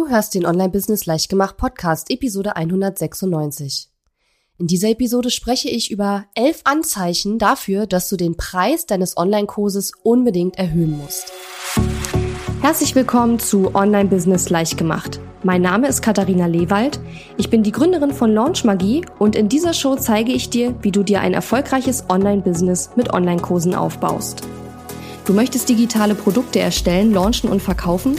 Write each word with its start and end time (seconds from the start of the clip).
Du 0.00 0.08
hörst 0.08 0.34
den 0.34 0.46
Online-Business 0.46 1.04
Leichtgemacht 1.04 1.58
Podcast, 1.58 2.10
Episode 2.10 2.56
196. 2.56 3.90
In 4.56 4.66
dieser 4.66 4.88
Episode 4.88 5.28
spreche 5.28 5.68
ich 5.68 5.90
über 5.90 6.24
elf 6.34 6.62
Anzeichen 6.64 7.38
dafür, 7.38 7.86
dass 7.86 8.08
du 8.08 8.16
den 8.16 8.38
Preis 8.38 8.86
deines 8.86 9.18
Online-Kurses 9.18 9.92
unbedingt 10.02 10.56
erhöhen 10.56 10.96
musst. 10.96 11.30
Herzlich 12.62 12.94
willkommen 12.94 13.40
zu 13.40 13.74
Online-Business 13.74 14.48
Leichtgemacht. 14.48 15.20
Mein 15.42 15.60
Name 15.60 15.86
ist 15.86 16.00
Katharina 16.00 16.46
Lewald. 16.46 16.98
Ich 17.36 17.50
bin 17.50 17.62
die 17.62 17.72
Gründerin 17.72 18.14
von 18.14 18.32
Launch 18.32 18.64
Magie 18.64 19.04
und 19.18 19.36
in 19.36 19.50
dieser 19.50 19.74
Show 19.74 19.96
zeige 19.96 20.32
ich 20.32 20.48
dir, 20.48 20.74
wie 20.80 20.92
du 20.92 21.02
dir 21.02 21.20
ein 21.20 21.34
erfolgreiches 21.34 22.04
Online-Business 22.08 22.92
mit 22.96 23.12
Online-Kursen 23.12 23.74
aufbaust. 23.74 24.44
Du 25.26 25.34
möchtest 25.34 25.68
digitale 25.68 26.14
Produkte 26.14 26.58
erstellen, 26.58 27.12
launchen 27.12 27.50
und 27.50 27.60
verkaufen? 27.60 28.18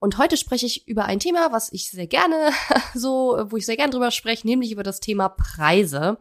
und 0.00 0.16
heute 0.16 0.38
spreche 0.38 0.66
ich 0.66 0.88
über 0.88 1.04
ein 1.04 1.20
Thema, 1.20 1.52
was 1.52 1.70
ich 1.72 1.90
sehr 1.90 2.06
gerne 2.06 2.50
so, 2.94 3.38
wo 3.48 3.56
ich 3.56 3.66
sehr 3.66 3.76
gerne 3.76 3.92
drüber 3.92 4.10
spreche, 4.10 4.46
nämlich 4.46 4.72
über 4.72 4.82
das 4.82 5.00
Thema 5.00 5.28
Preise. 5.28 6.18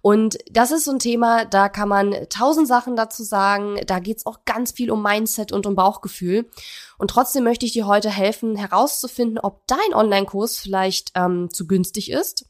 Und 0.00 0.38
das 0.48 0.70
ist 0.70 0.84
so 0.84 0.92
ein 0.92 1.00
Thema, 1.00 1.44
da 1.44 1.68
kann 1.68 1.88
man 1.88 2.14
tausend 2.30 2.68
Sachen 2.68 2.94
dazu 2.94 3.24
sagen. 3.24 3.80
Da 3.86 3.98
geht's 3.98 4.24
auch 4.24 4.44
ganz 4.44 4.70
viel 4.70 4.92
um 4.92 5.02
Mindset 5.02 5.50
und 5.50 5.66
um 5.66 5.74
Bauchgefühl. 5.74 6.48
Und 6.96 7.10
trotzdem 7.10 7.42
möchte 7.42 7.66
ich 7.66 7.72
dir 7.72 7.88
heute 7.88 8.08
helfen, 8.08 8.54
herauszufinden, 8.54 9.38
ob 9.38 9.66
dein 9.66 9.92
Online-Kurs 9.92 10.58
vielleicht 10.58 11.10
ähm, 11.16 11.50
zu 11.52 11.66
günstig 11.66 12.12
ist 12.12 12.46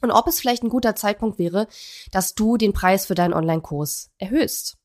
und 0.00 0.12
ob 0.12 0.28
es 0.28 0.38
vielleicht 0.38 0.62
ein 0.62 0.68
guter 0.68 0.94
Zeitpunkt 0.94 1.40
wäre, 1.40 1.66
dass 2.12 2.36
du 2.36 2.56
den 2.56 2.72
Preis 2.72 3.06
für 3.06 3.16
deinen 3.16 3.34
Online-Kurs 3.34 4.10
erhöhst. 4.18 4.77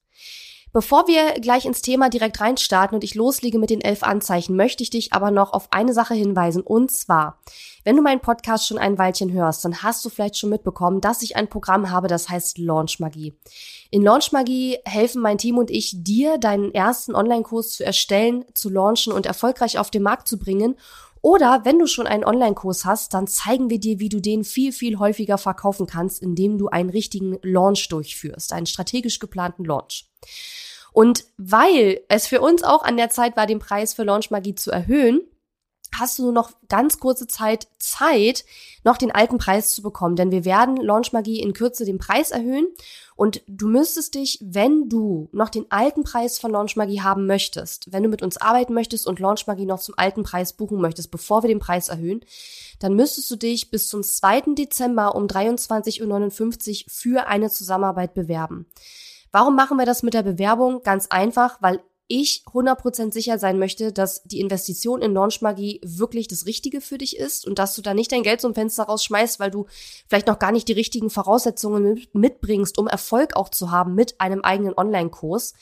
Bevor 0.76 1.08
wir 1.08 1.40
gleich 1.40 1.66
ins 1.66 1.84
Thema 1.84 2.10
direkt 2.10 2.42
reinstarten 2.42 2.96
und 2.96 3.04
ich 3.04 3.14
loslege 3.14 3.60
mit 3.60 3.70
den 3.70 3.80
elf 3.80 4.02
Anzeichen, 4.02 4.56
möchte 4.56 4.82
ich 4.82 4.90
dich 4.90 5.14
aber 5.14 5.30
noch 5.30 5.54
auf 5.54 5.68
eine 5.70 5.94
Sache 5.94 6.16
hinweisen. 6.16 6.64
Und 6.64 6.90
zwar, 6.90 7.38
wenn 7.84 7.96
du 7.96 8.02
meinen 8.02 8.22
Podcast 8.22 8.66
schon 8.66 8.80
ein 8.80 8.98
Weilchen 8.98 9.32
hörst, 9.32 9.64
dann 9.64 9.84
hast 9.84 10.04
du 10.04 10.10
vielleicht 10.10 10.36
schon 10.36 10.50
mitbekommen, 10.50 11.00
dass 11.00 11.22
ich 11.22 11.36
ein 11.36 11.48
Programm 11.48 11.92
habe, 11.92 12.08
das 12.08 12.28
heißt 12.28 12.58
Launch 12.58 13.00
Magie. 13.00 13.36
In 13.92 14.02
Launch 14.02 14.32
Magie 14.32 14.80
helfen 14.84 15.22
mein 15.22 15.38
Team 15.38 15.60
und 15.60 15.70
ich 15.70 15.94
dir, 15.96 16.40
deinen 16.40 16.74
ersten 16.74 17.14
Online-Kurs 17.14 17.74
zu 17.74 17.86
erstellen, 17.86 18.44
zu 18.56 18.72
launchen 18.72 19.14
und 19.14 19.28
erfolgreich 19.28 19.78
auf 19.78 19.92
den 19.92 20.02
Markt 20.02 20.28
zu 20.28 20.40
bringen. 20.40 20.76
Oder 21.22 21.66
wenn 21.66 21.78
du 21.78 21.86
schon 21.86 22.08
einen 22.08 22.26
Online-Kurs 22.26 22.84
hast, 22.84 23.14
dann 23.14 23.28
zeigen 23.28 23.70
wir 23.70 23.80
dir, 23.80 24.00
wie 24.00 24.10
du 24.10 24.20
den 24.20 24.44
viel, 24.44 24.74
viel 24.74 24.98
häufiger 24.98 25.38
verkaufen 25.38 25.86
kannst, 25.86 26.20
indem 26.20 26.58
du 26.58 26.70
einen 26.70 26.90
richtigen 26.90 27.38
Launch 27.44 27.90
durchführst, 27.90 28.52
einen 28.54 28.66
strategisch 28.66 29.20
geplanten 29.20 29.66
Launch. 29.66 30.10
Und 30.94 31.26
weil 31.38 32.02
es 32.08 32.28
für 32.28 32.40
uns 32.40 32.64
auch 32.64 32.84
an 32.84 32.98
der 32.98 33.10
Zeit 33.10 33.36
war, 33.36 33.48
den 33.48 33.60
Preis 33.60 33.94
für 33.94 34.04
Launch 34.04 34.32
Magie 34.32 34.56
zu 34.56 34.72
erhöhen, 34.72 35.22
hast 36.00 36.18
du 36.20 36.32
noch 36.32 36.52
ganz 36.70 37.00
kurze 37.00 37.28
Zeit 37.28 37.68
Zeit, 37.80 38.46
noch 38.84 38.98
den 38.98 39.12
alten 39.12 39.38
Preis 39.38 39.74
zu 39.74 39.82
bekommen. 39.82 40.16
Denn 40.16 40.32
wir 40.32 40.46
werden 40.46 40.78
Launch 40.78 41.14
Magie 41.14 41.40
in 41.40 41.54
Kürze 41.54 41.86
den 41.86 41.98
Preis 41.98 42.32
erhöhen. 42.32 42.68
Und 43.16 43.42
du 43.48 43.68
müsstest 43.68 44.16
dich, 44.16 44.40
wenn 44.42 44.90
du 44.90 45.30
noch 45.32 45.50
den 45.50 45.72
alten 45.72 46.04
Preis 46.04 46.40
von 46.40 46.52
Launch 46.52 46.76
Magie 46.76 47.02
haben 47.02 47.28
möchtest, 47.28 47.92
wenn 47.92 48.04
du 48.04 48.10
mit 48.10 48.24
uns 48.24 48.38
arbeiten 48.38 48.74
möchtest 48.74 49.06
und 49.06 49.20
Launch 49.20 49.46
Magie 49.46 49.66
noch 49.66 49.80
zum 49.80 49.94
alten 49.98 50.24
Preis 50.24 50.54
buchen 50.54 50.82
möchtest, 50.82 51.12
bevor 51.12 51.44
wir 51.44 51.48
den 51.48 51.60
Preis 51.60 51.90
erhöhen, 51.90 52.26
dann 52.80 52.96
müsstest 52.96 53.30
du 53.30 53.36
dich 53.36 53.70
bis 53.70 53.88
zum 53.88 54.02
2. 54.02 54.56
Dezember 54.56 55.16
um 55.16 55.28
23.59 55.28 56.86
Uhr 56.86 56.92
für 56.92 57.28
eine 57.28 57.52
Zusammenarbeit 57.52 58.16
bewerben. 58.16 58.66
Warum 59.34 59.56
machen 59.56 59.78
wir 59.78 59.86
das 59.88 60.04
mit 60.04 60.14
der 60.14 60.22
Bewerbung? 60.22 60.84
Ganz 60.84 61.08
einfach, 61.08 61.58
weil 61.60 61.82
ich 62.08 62.44
100% 62.54 63.12
sicher 63.12 63.40
sein 63.40 63.58
möchte, 63.58 63.92
dass 63.92 64.22
die 64.26 64.40
Investition 64.40 65.02
in 65.02 65.16
Launchmagie 65.16 65.82
wirklich 65.84 66.28
das 66.28 66.46
Richtige 66.46 66.82
für 66.82 67.00
dich 67.00 67.18
ist 67.18 67.48
und 67.48 67.58
dass 67.58 67.74
du 67.74 67.82
da 67.82 67.96
nicht 67.96 68.12
dein 68.12 68.22
Geld 68.22 68.42
zum 68.42 68.54
Fenster 68.54 68.84
rausschmeißt, 68.84 69.40
weil 69.40 69.50
du 69.50 69.66
vielleicht 70.08 70.28
noch 70.28 70.38
gar 70.38 70.52
nicht 70.52 70.68
die 70.68 70.74
richtigen 70.74 71.10
Voraussetzungen 71.10 72.06
mitbringst, 72.14 72.78
um 72.78 72.88
Erfolg 72.88 73.36
auch 73.36 73.50
zu 73.50 73.72
haben 73.72 73.96
mit 73.96 74.22
einem 74.22 74.42
eigenen 74.42 74.78
Online-Kurs. 74.78 75.56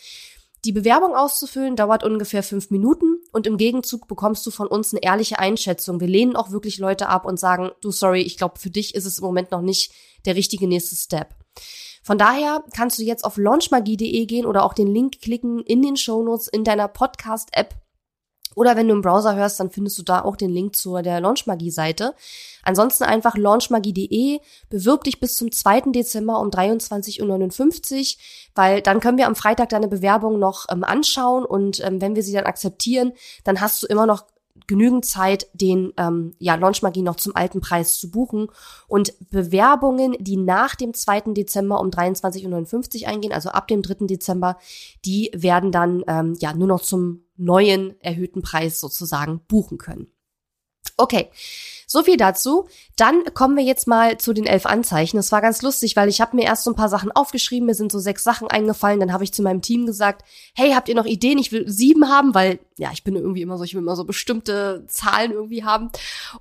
Die 0.66 0.74
Bewerbung 0.74 1.16
auszufüllen 1.16 1.78
dauert 1.78 2.04
ungefähr 2.04 2.44
fünf 2.44 2.72
Minuten 2.72 3.22
und 3.32 3.48
im 3.48 3.56
Gegenzug 3.56 4.10
bekommst 4.10 4.46
du 4.46 4.52
von 4.52 4.68
uns 4.68 4.94
eine 4.94 5.02
ehrliche 5.02 5.40
Einschätzung. 5.40 6.02
Wir 6.02 6.10
lehnen 6.10 6.36
auch 6.36 6.52
wirklich 6.52 6.78
Leute 6.78 7.08
ab 7.08 7.26
und 7.26 7.40
sagen, 7.40 7.72
du 7.80 7.92
sorry, 7.92 8.22
ich 8.22 8.36
glaube, 8.36 8.60
für 8.60 8.70
dich 8.70 8.96
ist 8.96 9.06
es 9.06 9.20
im 9.20 9.24
Moment 9.24 9.52
noch 9.52 9.62
nicht 9.62 9.94
der 10.26 10.36
richtige 10.36 10.68
nächste 10.68 10.98
Step. 10.98 11.36
Von 12.02 12.18
daher 12.18 12.64
kannst 12.76 12.98
du 13.00 13.04
jetzt 13.04 13.24
auf 13.24 13.38
launchmagie.de 13.38 14.26
gehen 14.26 14.46
oder 14.46 14.64
auch 14.64 14.74
den 14.74 14.88
Link 14.88 15.22
klicken 15.22 15.60
in 15.62 15.82
den 15.82 15.98
Shownotes 15.98 16.48
in 16.48 16.64
deiner 16.64 16.88
Podcast-App. 16.88 17.76
Oder 18.56 18.76
wenn 18.76 18.88
du 18.88 18.94
im 18.94 19.02
Browser 19.02 19.36
hörst, 19.36 19.60
dann 19.60 19.70
findest 19.70 19.98
du 19.98 20.04
da 20.04 20.24
auch 20.24 20.36
den 20.36 20.50
Link 20.50 20.76
zur 20.76 21.02
der 21.02 21.22
Launchmagie-Seite. 21.22 22.14
Ansonsten 22.64 23.06
einfach 23.06 23.38
launchmagie.de, 23.38 24.40
bewirb 24.70 25.06
dich 25.06 25.20
bis 25.20 25.38
zum 25.38 25.52
2. 25.52 25.92
Dezember 25.92 26.40
um 26.40 26.50
23.59 26.50 27.22
Uhr, 27.22 28.22
weil 28.56 28.82
dann 28.82 29.00
können 29.00 29.18
wir 29.18 29.28
am 29.28 29.36
Freitag 29.36 29.70
deine 29.70 29.88
Bewerbung 29.88 30.38
noch 30.38 30.66
ähm, 30.70 30.84
anschauen 30.84 31.46
und 31.46 31.80
ähm, 31.84 32.02
wenn 32.02 32.16
wir 32.16 32.24
sie 32.24 32.34
dann 32.34 32.46
akzeptieren, 32.46 33.14
dann 33.46 33.62
hast 33.62 33.82
du 33.84 33.88
immer 33.88 34.06
noch 34.06 34.26
genügend 34.68 35.06
Zeit, 35.06 35.48
den 35.54 35.94
ähm, 35.98 36.34
ja, 36.40 36.56
Launchmagie 36.56 37.02
noch 37.02 37.16
zum 37.16 37.36
alten 37.36 37.62
Preis 37.62 38.00
zu 38.00 38.10
buchen. 38.12 38.48
Und 38.88 39.14
Bewerbungen, 39.30 40.16
die 40.20 40.38
nach 40.38 40.76
dem 40.76 40.94
2. 40.94 41.34
Dezember 41.34 41.80
um 41.80 41.90
23.59 41.90 43.02
Uhr 43.02 43.08
eingehen, 43.08 43.34
also 43.34 43.50
ab 43.50 43.68
dem 43.68 43.82
3. 43.82 44.06
Dezember, 44.08 44.58
die 45.06 45.30
werden 45.34 45.72
dann 45.72 46.04
ähm, 46.08 46.36
ja 46.40 46.54
nur 46.54 46.68
noch 46.68 46.82
zum 46.82 47.26
neuen 47.38 48.00
erhöhten 48.02 48.42
Preis 48.42 48.80
sozusagen 48.80 49.42
buchen 49.48 49.78
können. 49.78 50.08
Okay, 51.02 51.30
so 51.92 52.04
viel 52.04 52.16
dazu. 52.16 52.68
Dann 52.96 53.26
kommen 53.34 53.58
wir 53.58 53.64
jetzt 53.64 53.86
mal 53.86 54.18
zu 54.18 54.32
den 54.32 54.46
elf 54.46 54.66
Anzeichen. 54.66 55.18
Das 55.18 55.32
war 55.34 55.42
ganz 55.42 55.62
lustig, 55.62 55.98
weil 55.98 56.08
ich 56.08 56.22
habe 56.22 56.38
mir 56.38 56.46
erst 56.46 56.64
so 56.64 56.72
ein 56.72 56.76
paar 56.76 56.88
Sachen 56.88 57.12
aufgeschrieben, 57.12 57.66
mir 57.66 57.74
sind 57.74 57.92
so 57.92 58.00
sechs 58.00 58.24
Sachen 58.24 58.48
eingefallen. 58.48 59.02
Dann 59.02 59.12
habe 59.12 59.26
ich 59.26 59.34
zu 59.34 59.42
meinem 59.42 59.62
Team 59.62 59.86
gesagt, 59.86 60.24
hey, 60.56 60.72
habt 60.72 60.88
ihr 60.88 60.96
noch 60.96 61.06
Ideen? 61.06 61.38
Ich 61.38 61.52
will 61.52 61.68
sieben 61.68 62.08
haben, 62.08 62.34
weil 62.34 62.60
ja, 62.78 62.92
ich 62.94 63.04
bin 63.04 63.16
irgendwie 63.16 63.42
immer 63.42 63.58
so, 63.58 63.66
ich 63.66 63.74
will 63.74 63.82
immer 63.82 63.98
so 63.98 64.06
bestimmte 64.06 64.86
Zahlen 64.88 65.32
irgendwie 65.32 65.66
haben. 65.66 65.90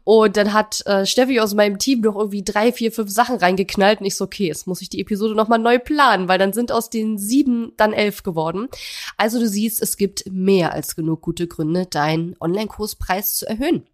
Und 0.04 0.36
dann 0.36 0.52
hat 0.52 0.86
äh, 0.86 1.04
Steffi 1.04 1.40
aus 1.40 1.54
meinem 1.54 1.78
Team 1.78 2.02
noch 2.02 2.14
irgendwie 2.14 2.44
drei, 2.44 2.70
vier, 2.72 2.92
fünf 2.92 3.10
Sachen 3.10 3.36
reingeknallt 3.36 4.00
und 4.00 4.06
ich 4.06 4.14
so, 4.14 4.26
okay, 4.26 4.46
jetzt 4.46 4.68
muss 4.68 4.82
ich 4.82 4.88
die 4.88 5.00
Episode 5.00 5.34
nochmal 5.34 5.58
neu 5.58 5.80
planen, 5.80 6.28
weil 6.28 6.38
dann 6.38 6.52
sind 6.52 6.70
aus 6.70 6.90
den 6.90 7.18
sieben 7.18 7.72
dann 7.76 7.92
elf 7.92 8.22
geworden. 8.22 8.68
Also 9.16 9.40
du 9.40 9.48
siehst, 9.48 9.82
es 9.82 9.96
gibt 9.96 10.30
mehr 10.30 10.72
als 10.72 10.94
genug 10.94 11.22
gute 11.22 11.48
Gründe, 11.48 11.86
deinen 11.86 12.36
Online-Kurspreis 12.38 13.34
zu 13.34 13.48
erhöhen. 13.48 13.84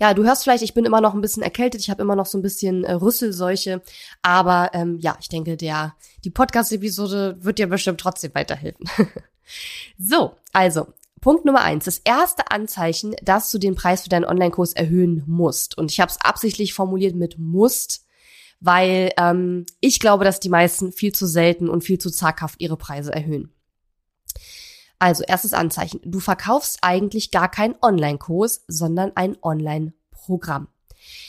Ja, 0.00 0.14
du 0.14 0.24
hörst 0.24 0.44
vielleicht, 0.44 0.62
ich 0.62 0.72
bin 0.72 0.86
immer 0.86 1.02
noch 1.02 1.14
ein 1.14 1.20
bisschen 1.20 1.42
erkältet, 1.42 1.82
ich 1.82 1.90
habe 1.90 2.00
immer 2.00 2.16
noch 2.16 2.26
so 2.26 2.38
ein 2.38 2.42
bisschen 2.42 2.84
äh, 2.84 2.92
Rüsselseuche, 2.92 3.82
aber 4.22 4.70
ähm, 4.72 4.98
ja, 4.98 5.16
ich 5.20 5.28
denke, 5.28 5.56
der 5.58 5.94
die 6.24 6.30
Podcast-Episode 6.30 7.36
wird 7.40 7.58
dir 7.58 7.66
bestimmt 7.66 8.00
trotzdem 8.00 8.34
weiterhelfen. 8.34 8.88
so, 9.98 10.36
also 10.52 10.86
Punkt 11.20 11.44
Nummer 11.44 11.60
eins. 11.60 11.84
Das 11.84 11.98
erste 11.98 12.50
Anzeichen, 12.50 13.14
dass 13.22 13.50
du 13.50 13.58
den 13.58 13.74
Preis 13.74 14.02
für 14.02 14.08
deinen 14.08 14.24
Online-Kurs 14.24 14.72
erhöhen 14.72 15.22
musst. 15.26 15.76
Und 15.76 15.90
ich 15.90 16.00
habe 16.00 16.10
es 16.10 16.20
absichtlich 16.20 16.72
formuliert 16.72 17.14
mit 17.14 17.38
musst, 17.38 18.06
weil 18.60 19.12
ähm, 19.18 19.66
ich 19.80 20.00
glaube, 20.00 20.24
dass 20.24 20.40
die 20.40 20.48
meisten 20.48 20.92
viel 20.92 21.12
zu 21.12 21.26
selten 21.26 21.68
und 21.68 21.84
viel 21.84 21.98
zu 21.98 22.10
zaghaft 22.10 22.60
ihre 22.60 22.78
Preise 22.78 23.12
erhöhen. 23.12 23.52
Also, 25.00 25.24
erstes 25.24 25.54
Anzeichen. 25.54 26.00
Du 26.04 26.20
verkaufst 26.20 26.78
eigentlich 26.82 27.30
gar 27.30 27.50
keinen 27.50 27.74
Online-Kurs, 27.80 28.64
sondern 28.68 29.12
ein 29.16 29.36
Online-Programm. 29.42 30.68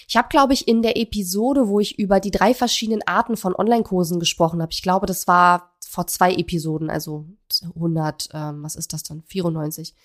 Ich 0.08 0.18
habe, 0.18 0.28
glaube 0.28 0.54
ich, 0.54 0.68
in 0.68 0.82
der 0.82 0.98
Episode, 0.98 1.70
wo 1.70 1.80
ich 1.80 1.98
über 1.98 2.20
die 2.20 2.32
drei 2.32 2.54
verschiedenen 2.54 3.02
Arten 3.08 3.38
von 3.38 3.56
Online-Kursen 3.56 4.20
gesprochen 4.20 4.62
habe, 4.62 4.74
ich 4.74 4.82
glaube, 4.82 5.06
das 5.06 5.26
war 5.26 5.72
vor 5.88 6.06
zwei 6.08 6.34
Episoden, 6.34 6.90
also 6.90 7.26
100, 7.76 8.30
ähm, 8.34 8.62
was 8.62 8.76
ist 8.76 8.92
das 8.92 9.04
dann, 9.04 9.24
94. 9.24 9.96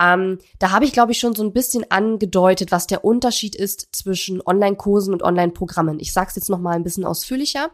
Ähm, 0.00 0.38
da 0.58 0.70
habe 0.70 0.86
ich, 0.86 0.92
glaube 0.92 1.12
ich, 1.12 1.18
schon 1.18 1.34
so 1.34 1.42
ein 1.42 1.52
bisschen 1.52 1.90
angedeutet, 1.90 2.72
was 2.72 2.86
der 2.86 3.04
Unterschied 3.04 3.54
ist 3.54 3.94
zwischen 3.94 4.40
Online-Kursen 4.40 5.12
und 5.12 5.22
Online-Programmen. 5.22 6.00
Ich 6.00 6.14
sage 6.14 6.28
es 6.30 6.36
jetzt 6.36 6.48
noch 6.48 6.58
mal 6.58 6.74
ein 6.74 6.82
bisschen 6.82 7.04
ausführlicher. 7.04 7.70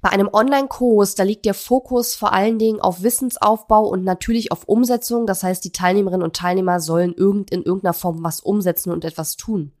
Bei 0.00 0.10
einem 0.10 0.28
Online-Kurs, 0.32 1.14
da 1.14 1.22
liegt 1.22 1.44
der 1.44 1.54
Fokus 1.54 2.14
vor 2.14 2.32
allen 2.32 2.58
Dingen 2.58 2.80
auf 2.80 3.02
Wissensaufbau 3.02 3.86
und 3.86 4.04
natürlich 4.04 4.52
auf 4.52 4.64
Umsetzung. 4.64 5.26
Das 5.26 5.42
heißt, 5.42 5.64
die 5.64 5.72
Teilnehmerinnen 5.72 6.22
und 6.22 6.36
Teilnehmer 6.36 6.80
sollen 6.80 7.14
irgend, 7.14 7.50
in 7.50 7.62
irgendeiner 7.62 7.94
Form 7.94 8.22
was 8.22 8.40
umsetzen 8.40 8.92
und 8.92 9.04
etwas 9.04 9.36
tun. 9.36 9.72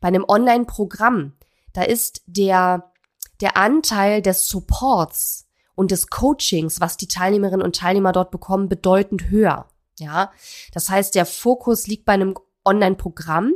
Bei 0.00 0.08
einem 0.08 0.24
Online-Programm, 0.26 1.32
da 1.72 1.82
ist 1.82 2.22
der, 2.26 2.92
der 3.40 3.56
Anteil 3.56 4.22
des 4.22 4.48
Supports 4.48 5.46
und 5.74 5.90
des 5.90 6.08
Coachings, 6.08 6.80
was 6.80 6.96
die 6.96 7.08
Teilnehmerinnen 7.08 7.64
und 7.64 7.76
Teilnehmer 7.76 8.12
dort 8.12 8.30
bekommen, 8.30 8.68
bedeutend 8.68 9.30
höher. 9.30 9.66
Ja, 9.98 10.32
das 10.72 10.88
heißt, 10.88 11.14
der 11.14 11.26
Fokus 11.26 11.86
liegt 11.86 12.04
bei 12.04 12.12
einem 12.12 12.34
Online-Programm 12.64 13.52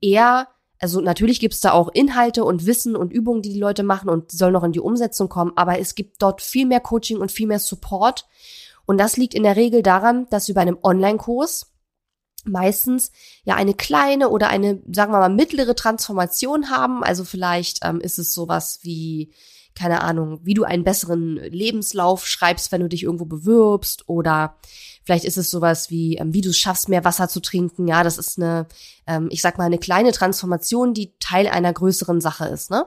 eher 0.00 0.48
also 0.78 1.00
natürlich 1.00 1.40
gibt's 1.40 1.60
da 1.60 1.72
auch 1.72 1.88
Inhalte 1.92 2.44
und 2.44 2.66
Wissen 2.66 2.96
und 2.96 3.12
Übungen, 3.12 3.42
die 3.42 3.52
die 3.52 3.60
Leute 3.60 3.82
machen 3.82 4.08
und 4.08 4.30
sollen 4.30 4.52
noch 4.52 4.64
in 4.64 4.72
die 4.72 4.80
Umsetzung 4.80 5.28
kommen, 5.28 5.52
aber 5.56 5.78
es 5.78 5.94
gibt 5.94 6.22
dort 6.22 6.40
viel 6.40 6.66
mehr 6.66 6.80
Coaching 6.80 7.18
und 7.18 7.32
viel 7.32 7.46
mehr 7.46 7.58
Support. 7.58 8.26
Und 8.86 8.98
das 8.98 9.16
liegt 9.16 9.34
in 9.34 9.42
der 9.42 9.56
Regel 9.56 9.82
daran, 9.82 10.26
dass 10.30 10.48
wir 10.48 10.54
bei 10.54 10.62
einem 10.62 10.78
Online-Kurs 10.82 11.72
meistens 12.44 13.12
ja 13.44 13.56
eine 13.56 13.74
kleine 13.74 14.30
oder 14.30 14.48
eine, 14.48 14.82
sagen 14.90 15.12
wir 15.12 15.18
mal, 15.18 15.28
mittlere 15.28 15.74
Transformation 15.74 16.70
haben. 16.70 17.04
Also 17.04 17.24
vielleicht 17.24 17.80
ähm, 17.82 18.00
ist 18.00 18.18
es 18.18 18.32
sowas 18.32 18.80
wie 18.82 19.32
keine 19.74 20.00
Ahnung, 20.00 20.40
wie 20.42 20.54
du 20.54 20.64
einen 20.64 20.82
besseren 20.82 21.36
Lebenslauf 21.36 22.26
schreibst, 22.26 22.72
wenn 22.72 22.80
du 22.80 22.88
dich 22.88 23.04
irgendwo 23.04 23.26
bewirbst 23.26 24.08
oder 24.08 24.56
vielleicht 25.08 25.24
ist 25.24 25.38
es 25.38 25.50
sowas 25.50 25.88
wie, 25.88 26.18
ähm, 26.18 26.34
wie 26.34 26.42
du 26.42 26.50
es 26.50 26.58
schaffst, 26.58 26.90
mehr 26.90 27.02
Wasser 27.02 27.30
zu 27.30 27.40
trinken. 27.40 27.88
Ja, 27.88 28.04
das 28.04 28.18
ist 28.18 28.36
eine, 28.36 28.66
ähm, 29.06 29.28
ich 29.30 29.40
sag 29.40 29.56
mal, 29.56 29.64
eine 29.64 29.78
kleine 29.78 30.12
Transformation, 30.12 30.92
die 30.92 31.14
Teil 31.18 31.48
einer 31.48 31.72
größeren 31.72 32.20
Sache 32.20 32.44
ist, 32.44 32.70
ne? 32.70 32.84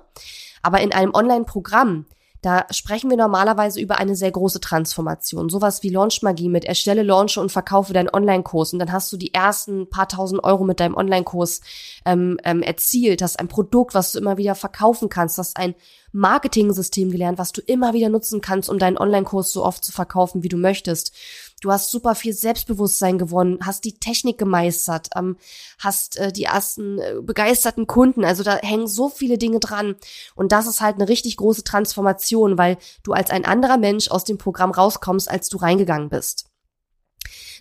Aber 0.61 0.81
in 0.81 0.93
einem 0.93 1.15
Online-Programm, 1.15 2.05
da 2.43 2.67
sprechen 2.69 3.09
wir 3.09 3.17
normalerweise 3.17 3.81
über 3.81 3.97
eine 3.97 4.15
sehr 4.15 4.29
große 4.29 4.59
Transformation. 4.59 5.49
Sowas 5.49 5.81
wie 5.81 5.89
Launchmagie 5.89 6.49
mit 6.49 6.63
erstelle, 6.63 7.01
launche 7.01 7.41
und 7.41 7.51
verkaufe 7.51 7.93
deinen 7.93 8.13
Online-Kurs. 8.13 8.73
Und 8.73 8.79
dann 8.79 8.91
hast 8.91 9.11
du 9.11 9.17
die 9.17 9.33
ersten 9.33 9.89
paar 9.89 10.07
tausend 10.07 10.43
Euro 10.43 10.63
mit 10.63 10.79
deinem 10.79 10.95
Online-Kurs 10.95 11.61
ähm, 12.05 12.37
ähm, 12.43 12.61
erzielt. 12.61 13.23
Hast 13.23 13.39
ein 13.39 13.47
Produkt, 13.47 13.95
was 13.95 14.11
du 14.11 14.19
immer 14.19 14.37
wieder 14.37 14.53
verkaufen 14.53 15.09
kannst. 15.09 15.39
Hast 15.39 15.57
ein 15.57 15.73
Marketing-System 16.11 17.09
gelernt, 17.09 17.37
was 17.39 17.51
du 17.51 17.61
immer 17.61 17.93
wieder 17.93 18.09
nutzen 18.09 18.41
kannst, 18.41 18.69
um 18.69 18.77
deinen 18.77 18.97
Online-Kurs 18.97 19.51
so 19.51 19.65
oft 19.65 19.83
zu 19.83 19.91
verkaufen, 19.91 20.43
wie 20.43 20.49
du 20.49 20.57
möchtest. 20.57 21.13
Du 21.61 21.71
hast 21.71 21.91
super 21.91 22.15
viel 22.15 22.33
Selbstbewusstsein 22.33 23.19
gewonnen, 23.19 23.59
hast 23.61 23.85
die 23.85 23.99
Technik 23.99 24.37
gemeistert, 24.37 25.09
ähm, 25.15 25.37
hast 25.79 26.17
äh, 26.17 26.31
die 26.31 26.45
ersten 26.45 26.99
äh, 26.99 27.15
begeisterten 27.21 27.87
Kunden. 27.87 28.25
Also 28.25 28.43
da 28.43 28.57
hängen 28.57 28.87
so 28.87 29.09
viele 29.09 29.37
Dinge 29.37 29.59
dran. 29.59 29.95
Und 30.35 30.51
das 30.51 30.67
ist 30.67 30.81
halt 30.81 30.95
eine 30.95 31.07
richtig 31.07 31.37
große 31.37 31.63
Transformation, 31.63 32.57
weil 32.57 32.77
du 33.03 33.13
als 33.13 33.29
ein 33.29 33.45
anderer 33.45 33.77
Mensch 33.77 34.09
aus 34.09 34.23
dem 34.23 34.39
Programm 34.39 34.71
rauskommst, 34.71 35.29
als 35.29 35.49
du 35.49 35.57
reingegangen 35.57 36.09
bist. 36.09 36.47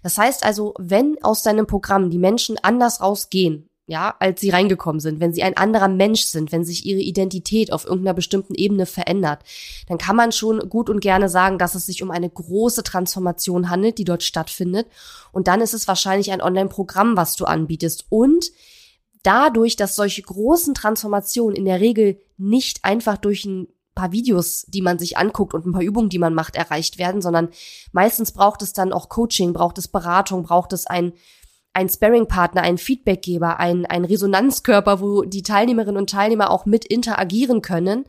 Das 0.03 0.17
heißt 0.17 0.45
also, 0.45 0.75
wenn 0.79 1.23
aus 1.23 1.43
deinem 1.43 1.67
Programm 1.67 2.11
die 2.11 2.19
Menschen 2.19 2.59
anders 2.63 3.03
rausgehen, 3.03 3.70
ja, 3.91 4.15
als 4.21 4.41
sie 4.41 4.51
reingekommen 4.51 5.01
sind, 5.01 5.19
wenn 5.19 5.33
sie 5.33 5.43
ein 5.43 5.57
anderer 5.57 5.89
Mensch 5.89 6.23
sind, 6.23 6.53
wenn 6.53 6.65
sich 6.65 6.87
ihre 6.87 7.01
Identität 7.01 7.73
auf 7.73 7.85
irgendeiner 7.85 8.15
bestimmten 8.15 8.55
Ebene 8.55 8.87
verändert, 8.87 9.41
dann 9.89 9.99
kann 9.99 10.15
man 10.15 10.31
schon 10.31 10.61
gut 10.69 10.89
und 10.89 11.01
gerne 11.01 11.29
sagen, 11.29 11.59
dass 11.59 11.75
es 11.75 11.87
sich 11.87 12.01
um 12.01 12.13
eine 12.13 12.31
große 12.31 12.85
Transformation 12.85 13.69
handelt, 13.69 13.99
die 13.99 14.05
dort 14.05 14.23
stattfindet. 14.23 14.87
Und 15.33 15.49
dann 15.49 15.61
ist 15.61 15.75
es 15.75 15.89
wahrscheinlich 15.89 16.31
ein 16.31 16.41
Online-Programm, 16.41 17.17
was 17.17 17.35
du 17.35 17.47
anbietest. 17.47 18.07
Und 18.11 18.53
dadurch, 19.25 19.75
dass 19.75 19.97
solche 19.97 20.23
großen 20.23 20.73
Transformationen 20.73 21.57
in 21.57 21.65
der 21.65 21.81
Regel 21.81 22.21
nicht 22.39 22.85
einfach 22.85 23.19
durch 23.19 23.45
ein 23.45 23.67
paar 23.97 24.13
Videos, 24.13 24.67
die 24.69 24.83
man 24.83 25.01
sich 25.01 25.19
anguckt 25.19 25.53
und 25.53 25.67
ein 25.67 25.73
paar 25.73 25.83
Übungen, 25.83 26.11
die 26.11 26.21
man 26.21 26.33
macht, 26.33 26.55
erreicht 26.55 26.99
werden, 26.99 27.21
sondern 27.21 27.49
meistens 27.91 28.31
braucht 28.31 28.63
es 28.63 28.73
dann 28.73 28.93
auch 28.93 29.09
Coaching, 29.09 29.53
braucht 29.53 29.79
es 29.79 29.89
Beratung, 29.89 30.45
braucht 30.45 30.73
es 30.73 30.87
ein 30.87 31.13
ein 31.73 31.89
Sparringpartner, 31.89 32.63
ein 32.63 32.79
Feedbackgeber, 32.79 33.61
ein, 33.61 33.87
ein 33.87 34.05
Resonanzkörper, 34.05 35.01
wo 35.01 35.23
die 35.23 35.43
Teilnehmerinnen 35.43 35.97
und 35.97 36.11
Teilnehmer 36.11 36.51
auch 36.51 36.67
mit 36.67 36.85
interagieren 36.85 37.63
können. 37.63 38.05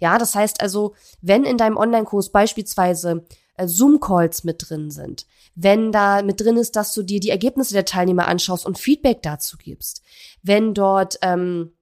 Ja, 0.00 0.18
das 0.18 0.34
heißt 0.34 0.60
also, 0.60 0.94
wenn 1.20 1.44
in 1.44 1.56
deinem 1.56 1.76
Online-Kurs 1.76 2.30
beispielsweise 2.30 3.24
äh, 3.56 3.68
Zoom-Calls 3.68 4.44
mit 4.44 4.68
drin 4.68 4.90
sind, 4.90 5.26
wenn 5.54 5.92
da 5.92 6.22
mit 6.22 6.40
drin 6.40 6.56
ist, 6.56 6.74
dass 6.74 6.92
du 6.92 7.02
dir 7.04 7.20
die 7.20 7.30
Ergebnisse 7.30 7.74
der 7.74 7.84
Teilnehmer 7.84 8.26
anschaust 8.26 8.66
und 8.66 8.78
Feedback 8.78 9.22
dazu 9.22 9.56
gibst, 9.56 10.02
wenn 10.42 10.74
dort 10.74 11.18
ähm, 11.22 11.73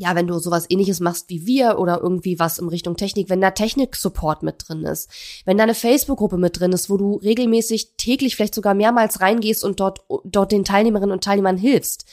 ja, 0.00 0.14
wenn 0.14 0.26
du 0.26 0.38
sowas 0.38 0.64
ähnliches 0.70 0.98
machst 0.98 1.28
wie 1.28 1.44
wir 1.44 1.78
oder 1.78 2.00
irgendwie 2.00 2.38
was 2.38 2.58
in 2.58 2.68
Richtung 2.68 2.96
Technik, 2.96 3.28
wenn 3.28 3.42
da 3.42 3.50
Technik-Support 3.50 4.42
mit 4.42 4.66
drin 4.66 4.84
ist, 4.84 5.10
wenn 5.44 5.58
da 5.58 5.64
eine 5.64 5.74
Facebook-Gruppe 5.74 6.38
mit 6.38 6.58
drin 6.58 6.72
ist, 6.72 6.88
wo 6.88 6.96
du 6.96 7.16
regelmäßig 7.16 7.96
täglich 7.98 8.34
vielleicht 8.34 8.54
sogar 8.54 8.72
mehrmals 8.72 9.20
reingehst 9.20 9.62
und 9.62 9.78
dort, 9.78 10.00
dort 10.24 10.52
den 10.52 10.64
Teilnehmerinnen 10.64 11.12
und 11.12 11.22
Teilnehmern 11.22 11.58
hilfst. 11.58 12.06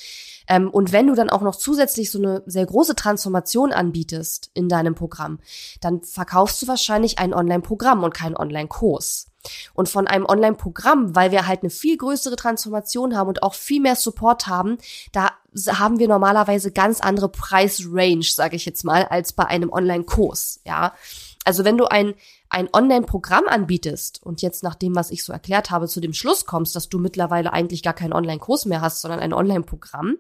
Ähm, 0.50 0.70
und 0.70 0.92
wenn 0.92 1.08
du 1.08 1.16
dann 1.16 1.30
auch 1.30 1.42
noch 1.42 1.56
zusätzlich 1.56 2.12
so 2.12 2.18
eine 2.18 2.44
sehr 2.46 2.66
große 2.66 2.96
Transformation 2.96 3.72
anbietest 3.72 4.52
in 4.54 4.68
deinem 4.68 4.94
Programm, 4.94 5.40
dann 5.80 6.02
verkaufst 6.02 6.62
du 6.62 6.68
wahrscheinlich 6.68 7.20
ein 7.20 7.34
Online-Programm 7.34 8.04
und 8.04 8.14
keinen 8.14 8.36
Online-Kurs. 8.36 9.28
Und 9.74 9.90
von 9.90 10.08
einem 10.08 10.26
Online-Programm, 10.26 11.16
weil 11.16 11.32
wir 11.32 11.48
halt 11.48 11.62
eine 11.62 11.70
viel 11.70 11.98
größere 11.98 12.36
Transformation 12.36 13.16
haben 13.16 13.30
und 13.30 13.44
auch 13.44 13.54
viel 13.54 13.82
mehr 13.82 13.96
Support 13.96 14.48
haben, 14.48 14.78
da 15.12 15.32
haben 15.68 16.00
wir 16.00 16.08
normalerweise 16.08 16.72
ganz 16.72 17.02
andere 17.02 17.30
Preisrange, 17.30 18.24
sage 18.24 18.56
ich 18.56 18.66
jetzt 18.66 18.84
mal, 18.84 19.06
als 19.06 19.34
bei 19.34 19.46
einem 19.46 19.72
Online-Kurs. 19.72 20.62
Ja, 20.66 20.94
also 21.46 21.64
wenn 21.64 21.78
du 21.78 21.86
ein 21.86 22.14
ein 22.50 22.70
Online-Programm 22.72 23.46
anbietest 23.48 24.24
und 24.24 24.42
jetzt 24.42 24.64
nach 24.64 24.76
dem, 24.76 24.96
was 24.96 25.12
ich 25.12 25.24
so 25.24 25.34
erklärt 25.34 25.70
habe, 25.70 25.88
zu 25.88 26.00
dem 26.00 26.14
Schluss 26.14 26.46
kommst, 26.46 26.76
dass 26.76 26.90
du 26.90 26.98
mittlerweile 26.98 27.52
eigentlich 27.52 27.84
gar 27.84 27.94
keinen 27.94 28.14
Online-Kurs 28.14 28.66
mehr 28.66 28.82
hast, 28.82 29.02
sondern 29.02 29.20
ein 29.20 29.34
Online-Programm, 29.34 30.18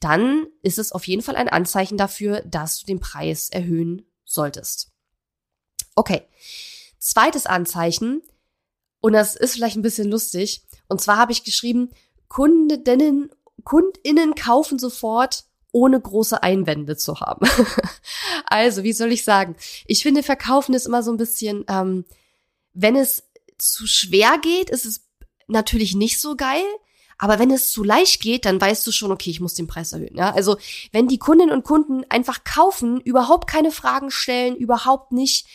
dann 0.00 0.46
ist 0.62 0.78
es 0.78 0.92
auf 0.92 1.06
jeden 1.06 1.22
Fall 1.22 1.36
ein 1.36 1.48
Anzeichen 1.48 1.96
dafür, 1.96 2.42
dass 2.42 2.80
du 2.80 2.86
den 2.86 3.00
Preis 3.00 3.48
erhöhen 3.48 4.02
solltest. 4.24 4.92
Okay. 5.94 6.22
Zweites 6.98 7.46
Anzeichen, 7.46 8.22
und 9.04 9.12
das 9.12 9.36
ist 9.36 9.52
vielleicht 9.52 9.76
ein 9.76 9.82
bisschen 9.82 10.10
lustig. 10.10 10.62
Und 10.88 10.98
zwar 10.98 11.18
habe 11.18 11.30
ich 11.30 11.44
geschrieben, 11.44 11.90
Kundinnen, 12.28 13.30
Kundinnen 13.62 14.34
kaufen 14.34 14.78
sofort, 14.78 15.44
ohne 15.72 16.00
große 16.00 16.42
Einwände 16.42 16.96
zu 16.96 17.20
haben. 17.20 17.46
also, 18.46 18.82
wie 18.82 18.94
soll 18.94 19.12
ich 19.12 19.22
sagen? 19.22 19.56
Ich 19.86 20.02
finde, 20.02 20.22
Verkaufen 20.22 20.72
ist 20.72 20.86
immer 20.86 21.02
so 21.02 21.10
ein 21.10 21.18
bisschen, 21.18 21.66
ähm, 21.68 22.06
wenn 22.72 22.96
es 22.96 23.24
zu 23.58 23.86
schwer 23.86 24.38
geht, 24.40 24.70
ist 24.70 24.86
es 24.86 25.06
natürlich 25.48 25.94
nicht 25.94 26.18
so 26.18 26.34
geil. 26.34 26.64
Aber 27.18 27.38
wenn 27.38 27.50
es 27.50 27.70
zu 27.72 27.84
leicht 27.84 28.22
geht, 28.22 28.46
dann 28.46 28.58
weißt 28.58 28.86
du 28.86 28.90
schon, 28.90 29.12
okay, 29.12 29.28
ich 29.28 29.40
muss 29.40 29.52
den 29.52 29.66
Preis 29.66 29.92
erhöhen. 29.92 30.16
Ja? 30.16 30.32
Also 30.32 30.56
wenn 30.92 31.08
die 31.08 31.18
Kundinnen 31.18 31.54
und 31.54 31.64
Kunden 31.64 32.04
einfach 32.08 32.42
kaufen, 32.42 33.02
überhaupt 33.02 33.50
keine 33.50 33.70
Fragen 33.70 34.10
stellen, 34.10 34.56
überhaupt 34.56 35.12
nicht, 35.12 35.46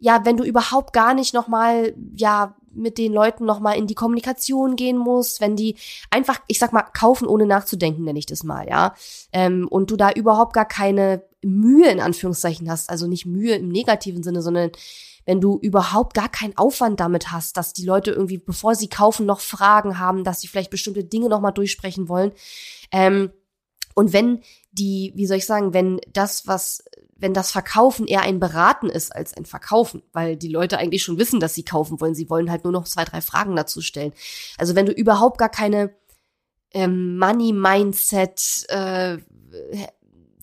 ja, 0.00 0.24
wenn 0.24 0.36
du 0.36 0.42
überhaupt 0.42 0.92
gar 0.92 1.14
nicht 1.14 1.34
nochmal, 1.34 1.94
ja, 2.16 2.56
mit 2.76 2.98
den 2.98 3.12
Leuten 3.12 3.44
nochmal 3.44 3.76
in 3.76 3.86
die 3.86 3.94
Kommunikation 3.94 4.76
gehen 4.76 4.98
musst, 4.98 5.40
wenn 5.40 5.56
die 5.56 5.76
einfach, 6.10 6.40
ich 6.46 6.58
sag 6.58 6.72
mal, 6.72 6.82
kaufen 6.82 7.26
ohne 7.26 7.46
nachzudenken, 7.46 8.04
nenne 8.04 8.18
ich 8.18 8.26
das 8.26 8.44
mal, 8.44 8.68
ja. 8.68 8.94
Ähm, 9.32 9.66
und 9.68 9.90
du 9.90 9.96
da 9.96 10.12
überhaupt 10.12 10.52
gar 10.52 10.68
keine 10.68 11.22
Mühe 11.42 11.88
in 11.88 12.00
Anführungszeichen 12.00 12.70
hast, 12.70 12.90
also 12.90 13.06
nicht 13.06 13.26
Mühe 13.26 13.54
im 13.54 13.68
negativen 13.68 14.22
Sinne, 14.22 14.42
sondern 14.42 14.70
wenn 15.26 15.40
du 15.40 15.58
überhaupt 15.58 16.14
gar 16.14 16.28
keinen 16.28 16.56
Aufwand 16.56 17.00
damit 17.00 17.32
hast, 17.32 17.56
dass 17.56 17.72
die 17.72 17.84
Leute 17.84 18.12
irgendwie, 18.12 18.38
bevor 18.38 18.74
sie 18.74 18.88
kaufen, 18.88 19.26
noch 19.26 19.40
Fragen 19.40 19.98
haben, 19.98 20.24
dass 20.24 20.40
sie 20.40 20.46
vielleicht 20.46 20.70
bestimmte 20.70 21.04
Dinge 21.04 21.28
nochmal 21.28 21.52
durchsprechen 21.52 22.08
wollen. 22.08 22.32
Ähm, 22.92 23.30
und 23.94 24.12
wenn 24.12 24.40
die, 24.72 25.12
wie 25.16 25.26
soll 25.26 25.38
ich 25.38 25.46
sagen, 25.46 25.74
wenn 25.74 26.00
das, 26.12 26.46
was 26.46 26.84
wenn 27.18 27.34
das 27.34 27.50
Verkaufen 27.50 28.06
eher 28.06 28.22
ein 28.22 28.40
Beraten 28.40 28.88
ist 28.88 29.14
als 29.14 29.34
ein 29.34 29.46
Verkaufen, 29.46 30.02
weil 30.12 30.36
die 30.36 30.48
Leute 30.48 30.78
eigentlich 30.78 31.02
schon 31.02 31.18
wissen, 31.18 31.40
dass 31.40 31.54
sie 31.54 31.64
kaufen 31.64 32.00
wollen. 32.00 32.14
Sie 32.14 32.28
wollen 32.28 32.50
halt 32.50 32.64
nur 32.64 32.72
noch 32.72 32.84
zwei, 32.84 33.04
drei 33.04 33.20
Fragen 33.20 33.56
dazu 33.56 33.80
stellen. 33.80 34.12
Also 34.58 34.74
wenn 34.74 34.86
du 34.86 34.92
überhaupt 34.92 35.38
gar 35.38 35.48
keine 35.48 35.94
ähm, 36.72 37.18
Money-Mindset 37.18 38.66
äh, 38.68 39.18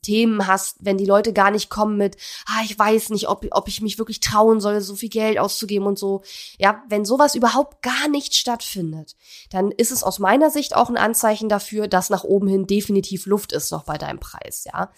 Themen 0.04 0.46
hast, 0.48 0.78
wenn 0.82 0.98
die 0.98 1.06
Leute 1.06 1.34
gar 1.34 1.50
nicht 1.50 1.70
kommen 1.70 1.98
mit, 1.98 2.18
ah, 2.46 2.62
ich 2.64 2.78
weiß 2.78 3.10
nicht, 3.10 3.30
ob, 3.30 3.46
ob 3.52 3.68
ich 3.68 3.82
mich 3.82 3.98
wirklich 3.98 4.20
trauen 4.20 4.60
soll, 4.60 4.82
so 4.82 4.96
viel 4.96 5.10
Geld 5.10 5.40
auszugeben 5.40 5.88
und 5.88 5.98
so. 5.98 6.22
Ja, 6.60 6.84
wenn 6.90 7.06
sowas 7.06 7.36
überhaupt 7.36 7.82
gar 7.82 8.08
nicht 8.10 8.36
stattfindet, 8.36 9.16
dann 9.50 9.72
ist 9.72 9.92
es 9.92 10.04
aus 10.04 10.20
meiner 10.20 10.52
Sicht 10.52 10.76
auch 10.76 10.90
ein 10.90 10.98
Anzeichen 10.98 11.50
dafür, 11.50 11.88
dass 11.88 12.10
nach 12.10 12.24
oben 12.24 12.48
hin 12.48 12.68
definitiv 12.68 13.26
Luft 13.26 13.54
ist 13.54 13.72
noch 13.72 13.86
bei 13.86 13.98
deinem 13.98 14.20
Preis, 14.20 14.66
ja. 14.66 14.92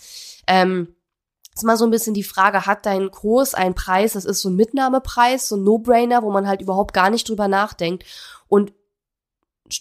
Ähm, 0.48 0.96
ist 1.56 1.64
mal 1.64 1.78
so 1.78 1.86
ein 1.86 1.92
bisschen 1.92 2.14
die 2.14 2.24
Frage, 2.24 2.66
hat 2.66 2.86
dein 2.86 3.12
Kurs 3.12 3.54
einen 3.54 3.76
Preis? 3.76 4.14
Das 4.14 4.26
ist 4.26 4.42
so 4.42 4.50
ein 4.50 4.56
Mitnahmepreis, 4.56 5.48
so 5.48 5.56
ein 5.56 5.64
No-Brainer, 5.64 6.22
wo 6.22 6.32
man 6.32 6.48
halt 6.48 6.62
überhaupt 6.62 6.94
gar 6.94 7.10
nicht 7.10 7.30
drüber 7.30 7.48
nachdenkt. 7.48 8.04
Und 8.48 8.74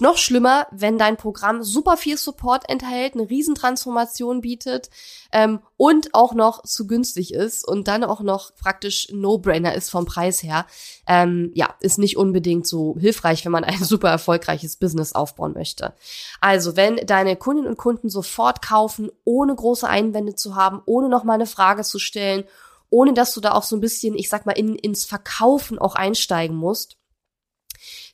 noch 0.00 0.16
schlimmer, 0.16 0.66
wenn 0.70 0.96
dein 0.96 1.16
Programm 1.16 1.62
super 1.62 1.96
viel 1.96 2.16
Support 2.16 2.68
enthält, 2.70 3.14
eine 3.14 3.28
Riesentransformation 3.28 4.40
bietet 4.40 4.88
ähm, 5.30 5.60
und 5.76 6.14
auch 6.14 6.32
noch 6.32 6.62
zu 6.62 6.86
günstig 6.86 7.34
ist 7.34 7.68
und 7.68 7.86
dann 7.86 8.02
auch 8.02 8.20
noch 8.20 8.54
praktisch 8.54 9.08
No-Brainer 9.12 9.74
ist 9.74 9.90
vom 9.90 10.06
Preis 10.06 10.42
her. 10.42 10.66
Ähm, 11.06 11.50
ja, 11.54 11.74
ist 11.80 11.98
nicht 11.98 12.16
unbedingt 12.16 12.66
so 12.66 12.96
hilfreich, 12.98 13.44
wenn 13.44 13.52
man 13.52 13.64
ein 13.64 13.84
super 13.84 14.08
erfolgreiches 14.08 14.76
Business 14.76 15.12
aufbauen 15.12 15.52
möchte. 15.52 15.92
Also, 16.40 16.76
wenn 16.76 16.96
deine 16.96 17.36
Kundinnen 17.36 17.70
und 17.70 17.76
Kunden 17.76 18.08
sofort 18.08 18.62
kaufen, 18.62 19.10
ohne 19.24 19.54
große 19.54 19.86
Einwände 19.86 20.34
zu 20.34 20.56
haben, 20.56 20.80
ohne 20.86 21.10
noch 21.10 21.24
mal 21.24 21.34
eine 21.34 21.46
Frage 21.46 21.82
zu 21.82 21.98
stellen, 21.98 22.44
ohne 22.88 23.12
dass 23.12 23.34
du 23.34 23.40
da 23.40 23.52
auch 23.52 23.64
so 23.64 23.76
ein 23.76 23.80
bisschen, 23.80 24.14
ich 24.14 24.28
sag 24.28 24.46
mal, 24.46 24.52
in, 24.52 24.76
ins 24.76 25.04
Verkaufen 25.04 25.78
auch 25.78 25.94
einsteigen 25.94 26.56
musst, 26.56 26.96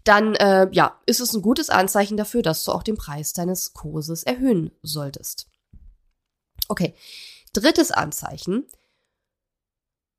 dann 0.04 0.34
äh, 0.36 0.68
ja, 0.72 0.98
ist 1.06 1.20
es 1.20 1.34
ein 1.34 1.42
gutes 1.42 1.70
Anzeichen 1.70 2.16
dafür, 2.16 2.42
dass 2.42 2.64
du 2.64 2.72
auch 2.72 2.82
den 2.82 2.96
Preis 2.96 3.32
deines 3.32 3.72
Kurses 3.72 4.22
erhöhen 4.22 4.70
solltest. 4.82 5.46
Okay, 6.68 6.94
drittes 7.52 7.90
Anzeichen, 7.90 8.66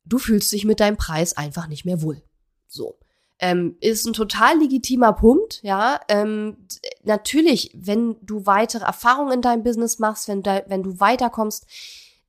du 0.04 0.18
fühlst 0.18 0.52
dich 0.52 0.64
mit 0.64 0.80
deinem 0.80 0.96
Preis 0.96 1.36
einfach 1.36 1.66
nicht 1.66 1.84
mehr 1.84 2.02
wohl. 2.02 2.22
So. 2.66 2.98
Ähm, 3.38 3.76
ist 3.80 4.06
ein 4.06 4.12
total 4.12 4.58
legitimer 4.58 5.12
Punkt, 5.14 5.60
ja. 5.64 6.00
Ähm, 6.08 6.68
natürlich, 7.02 7.72
wenn 7.74 8.16
du 8.22 8.46
weitere 8.46 8.84
Erfahrungen 8.84 9.32
in 9.32 9.42
deinem 9.42 9.64
Business 9.64 9.98
machst, 9.98 10.28
wenn, 10.28 10.44
da, 10.44 10.62
wenn 10.68 10.84
du 10.84 11.00
weiterkommst, 11.00 11.66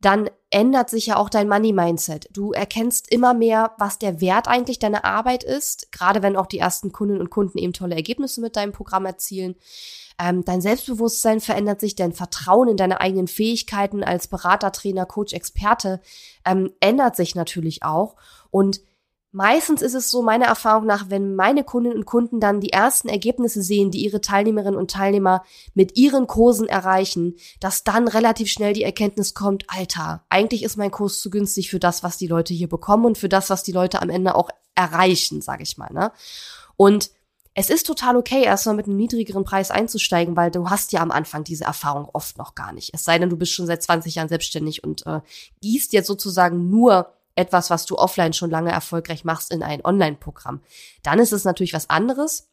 dann 0.05 0.29
ändert 0.49 0.89
sich 0.89 1.07
ja 1.07 1.17
auch 1.17 1.29
dein 1.29 1.47
Money-Mindset. 1.47 2.27
Du 2.31 2.51
erkennst 2.51 3.11
immer 3.11 3.33
mehr, 3.33 3.71
was 3.77 3.97
der 3.97 4.21
Wert 4.21 4.47
eigentlich 4.47 4.77
deiner 4.77 5.05
Arbeit 5.05 5.43
ist, 5.43 5.91
gerade 5.91 6.21
wenn 6.21 6.35
auch 6.35 6.45
die 6.45 6.59
ersten 6.59 6.91
Kundinnen 6.91 7.21
und 7.21 7.29
Kunden 7.29 7.57
eben 7.57 7.73
tolle 7.73 7.95
Ergebnisse 7.95 8.41
mit 8.41 8.55
deinem 8.55 8.73
Programm 8.73 9.05
erzielen. 9.05 9.55
Ähm, 10.19 10.43
dein 10.45 10.61
Selbstbewusstsein 10.61 11.39
verändert 11.39 11.79
sich, 11.79 11.95
dein 11.95 12.13
Vertrauen 12.13 12.67
in 12.67 12.77
deine 12.77 13.01
eigenen 13.01 13.27
Fähigkeiten 13.27 14.03
als 14.03 14.27
Berater, 14.27 14.71
Trainer, 14.71 15.05
Coach, 15.05 15.33
Experte 15.33 16.01
ähm, 16.45 16.71
ändert 16.81 17.15
sich 17.15 17.33
natürlich 17.33 17.83
auch. 17.83 18.15
Und 18.51 18.81
Meistens 19.35 19.81
ist 19.81 19.95
es 19.95 20.11
so, 20.11 20.21
meiner 20.21 20.45
Erfahrung 20.45 20.85
nach, 20.85 21.09
wenn 21.09 21.35
meine 21.35 21.63
Kundinnen 21.63 21.97
und 21.97 22.05
Kunden 22.05 22.39
dann 22.39 22.61
die 22.61 22.71
ersten 22.71 23.09
Ergebnisse 23.09 23.63
sehen, 23.63 23.89
die 23.89 24.05
ihre 24.05 24.21
Teilnehmerinnen 24.21 24.77
und 24.77 24.91
Teilnehmer 24.91 25.43
mit 25.73 25.97
ihren 25.97 26.27
Kursen 26.27 26.69
erreichen, 26.69 27.35
dass 27.59 27.83
dann 27.83 28.07
relativ 28.07 28.51
schnell 28.51 28.73
die 28.73 28.83
Erkenntnis 28.83 29.33
kommt, 29.33 29.65
Alter, 29.69 30.23
eigentlich 30.29 30.61
ist 30.61 30.77
mein 30.77 30.91
Kurs 30.91 31.19
zu 31.19 31.31
günstig 31.31 31.71
für 31.71 31.79
das, 31.79 32.03
was 32.03 32.19
die 32.19 32.27
Leute 32.27 32.53
hier 32.53 32.69
bekommen 32.69 33.05
und 33.05 33.17
für 33.17 33.27
das, 33.27 33.49
was 33.49 33.63
die 33.63 33.71
Leute 33.71 34.03
am 34.03 34.11
Ende 34.11 34.35
auch 34.35 34.51
erreichen, 34.75 35.41
sage 35.41 35.63
ich 35.63 35.79
mal. 35.79 35.91
Ne? 35.91 36.11
Und 36.77 37.09
es 37.55 37.71
ist 37.71 37.87
total 37.87 38.17
okay, 38.17 38.43
erstmal 38.43 38.75
mit 38.75 38.85
einem 38.85 38.97
niedrigeren 38.97 39.45
Preis 39.45 39.71
einzusteigen, 39.71 40.35
weil 40.35 40.51
du 40.51 40.69
hast 40.69 40.91
ja 40.91 41.01
am 41.01 41.09
Anfang 41.09 41.43
diese 41.43 41.63
Erfahrung 41.63 42.07
oft 42.13 42.37
noch 42.37 42.53
gar 42.53 42.71
nicht. 42.71 42.91
Es 42.93 43.03
sei 43.03 43.17
denn, 43.17 43.31
du 43.31 43.37
bist 43.37 43.53
schon 43.53 43.65
seit 43.65 43.81
20 43.81 44.13
Jahren 44.13 44.29
selbstständig 44.29 44.83
und 44.83 45.07
äh, 45.07 45.21
gießt 45.61 45.91
jetzt 45.93 46.07
sozusagen 46.07 46.69
nur 46.69 47.11
etwas, 47.35 47.69
was 47.69 47.85
du 47.85 47.97
offline 47.97 48.33
schon 48.33 48.49
lange 48.49 48.71
erfolgreich 48.71 49.25
machst, 49.25 49.51
in 49.51 49.63
ein 49.63 49.83
Online-Programm. 49.83 50.61
Dann 51.01 51.19
ist 51.19 51.33
es 51.33 51.45
natürlich 51.45 51.73
was 51.73 51.89
anderes, 51.89 52.51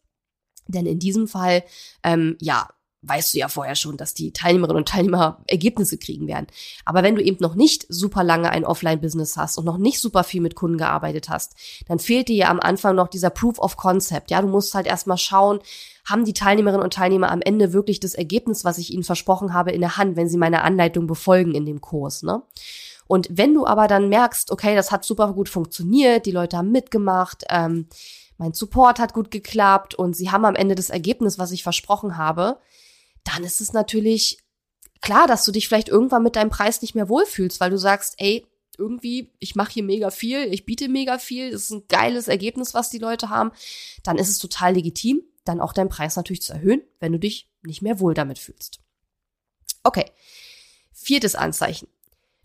denn 0.66 0.86
in 0.86 0.98
diesem 0.98 1.28
Fall, 1.28 1.64
ähm, 2.02 2.36
ja, 2.40 2.68
weißt 3.02 3.32
du 3.32 3.38
ja 3.38 3.48
vorher 3.48 3.76
schon, 3.76 3.96
dass 3.96 4.12
die 4.12 4.32
Teilnehmerinnen 4.32 4.78
und 4.78 4.88
Teilnehmer 4.88 5.42
Ergebnisse 5.46 5.96
kriegen 5.96 6.26
werden. 6.26 6.46
Aber 6.84 7.02
wenn 7.02 7.14
du 7.14 7.22
eben 7.22 7.38
noch 7.40 7.54
nicht 7.54 7.86
super 7.88 8.22
lange 8.22 8.50
ein 8.50 8.66
Offline-Business 8.66 9.36
hast 9.36 9.56
und 9.56 9.64
noch 9.64 9.78
nicht 9.78 10.00
super 10.00 10.22
viel 10.22 10.42
mit 10.42 10.54
Kunden 10.54 10.76
gearbeitet 10.76 11.28
hast, 11.28 11.54
dann 11.88 11.98
fehlt 11.98 12.28
dir 12.28 12.36
ja 12.36 12.50
am 12.50 12.60
Anfang 12.60 12.94
noch 12.94 13.08
dieser 13.08 13.30
Proof 13.30 13.58
of 13.58 13.76
Concept. 13.76 14.30
Ja, 14.30 14.42
du 14.42 14.48
musst 14.48 14.74
halt 14.74 14.86
erstmal 14.86 15.16
schauen, 15.18 15.60
haben 16.04 16.24
die 16.24 16.34
Teilnehmerinnen 16.34 16.84
und 16.84 16.92
Teilnehmer 16.92 17.30
am 17.30 17.40
Ende 17.40 17.72
wirklich 17.72 18.00
das 18.00 18.14
Ergebnis, 18.14 18.64
was 18.64 18.78
ich 18.78 18.92
ihnen 18.92 19.04
versprochen 19.04 19.54
habe, 19.54 19.70
in 19.70 19.80
der 19.80 19.96
Hand, 19.96 20.16
wenn 20.16 20.28
sie 20.28 20.38
meine 20.38 20.62
Anleitung 20.62 21.06
befolgen 21.06 21.54
in 21.54 21.64
dem 21.64 21.80
Kurs, 21.80 22.22
ne? 22.22 22.42
Und 23.10 23.26
wenn 23.28 23.54
du 23.54 23.66
aber 23.66 23.88
dann 23.88 24.08
merkst, 24.08 24.52
okay, 24.52 24.76
das 24.76 24.92
hat 24.92 25.04
super 25.04 25.32
gut 25.32 25.48
funktioniert, 25.48 26.26
die 26.26 26.30
Leute 26.30 26.56
haben 26.56 26.70
mitgemacht, 26.70 27.42
ähm, 27.48 27.88
mein 28.38 28.52
Support 28.52 29.00
hat 29.00 29.14
gut 29.14 29.32
geklappt 29.32 29.96
und 29.96 30.14
sie 30.14 30.30
haben 30.30 30.44
am 30.44 30.54
Ende 30.54 30.76
das 30.76 30.90
Ergebnis, 30.90 31.36
was 31.36 31.50
ich 31.50 31.64
versprochen 31.64 32.16
habe, 32.16 32.60
dann 33.24 33.42
ist 33.42 33.60
es 33.60 33.72
natürlich 33.72 34.38
klar, 35.00 35.26
dass 35.26 35.44
du 35.44 35.50
dich 35.50 35.66
vielleicht 35.66 35.88
irgendwann 35.88 36.22
mit 36.22 36.36
deinem 36.36 36.50
Preis 36.50 36.82
nicht 36.82 36.94
mehr 36.94 37.08
wohlfühlst, 37.08 37.58
weil 37.58 37.70
du 37.70 37.78
sagst, 37.78 38.14
ey, 38.18 38.46
irgendwie, 38.78 39.32
ich 39.40 39.56
mache 39.56 39.72
hier 39.72 39.82
mega 39.82 40.12
viel, 40.12 40.44
ich 40.54 40.64
biete 40.64 40.88
mega 40.88 41.18
viel, 41.18 41.50
das 41.50 41.62
ist 41.62 41.72
ein 41.72 41.88
geiles 41.88 42.28
Ergebnis, 42.28 42.74
was 42.74 42.90
die 42.90 42.98
Leute 42.98 43.28
haben, 43.28 43.50
dann 44.04 44.18
ist 44.18 44.28
es 44.28 44.38
total 44.38 44.74
legitim, 44.74 45.20
dann 45.42 45.60
auch 45.60 45.72
deinen 45.72 45.88
Preis 45.88 46.14
natürlich 46.14 46.42
zu 46.42 46.52
erhöhen, 46.52 46.82
wenn 47.00 47.10
du 47.10 47.18
dich 47.18 47.50
nicht 47.62 47.82
mehr 47.82 47.98
wohl 47.98 48.14
damit 48.14 48.38
fühlst. 48.38 48.78
Okay. 49.82 50.12
Viertes 50.92 51.34
Anzeichen. 51.34 51.88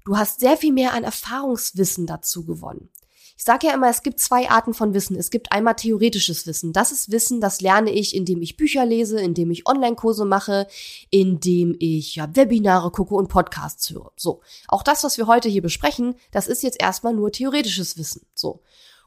Du 0.05 0.17
hast 0.17 0.39
sehr 0.39 0.55
viel 0.55 0.71
mehr 0.71 0.93
an 0.93 1.03
Erfahrungswissen 1.03 2.05
dazu 2.05 2.45
gewonnen. 2.45 2.89
Ich 3.37 3.43
sage 3.43 3.67
ja 3.67 3.73
immer, 3.73 3.89
es 3.89 4.01
gibt 4.01 4.19
zwei 4.21 4.49
Arten 4.49 4.73
von 4.73 4.93
Wissen. 4.93 5.17
Es 5.17 5.29
gibt 5.29 5.51
einmal 5.51 5.75
theoretisches 5.75 6.47
Wissen. 6.47 6.71
Das 6.71 6.93
ist 6.93 7.11
Wissen, 7.11 7.41
das 7.41 7.59
lerne 7.59 7.91
ich, 7.91 8.15
indem 8.15 8.41
ich 8.41 8.55
Bücher 8.55 8.85
lese, 8.85 9.19
indem 9.19 9.51
ich 9.51 9.67
Online-Kurse 9.67 10.23
mache, 10.23 10.67
indem 11.09 11.75
ich 11.79 12.15
ja, 12.15 12.33
Webinare 12.33 12.91
gucke 12.91 13.15
und 13.15 13.27
Podcasts 13.27 13.89
höre. 13.89 14.13
So. 14.15 14.41
Auch 14.69 14.83
das, 14.83 15.03
was 15.03 15.17
wir 15.17 15.27
heute 15.27 15.49
hier 15.49 15.61
besprechen, 15.61 16.15
das 16.31 16.47
ist 16.47 16.63
jetzt 16.63 16.81
erstmal 16.81 17.13
nur 17.13 17.31
theoretisches 17.31 17.97
Wissen. 17.97 18.25
So. 18.35 18.61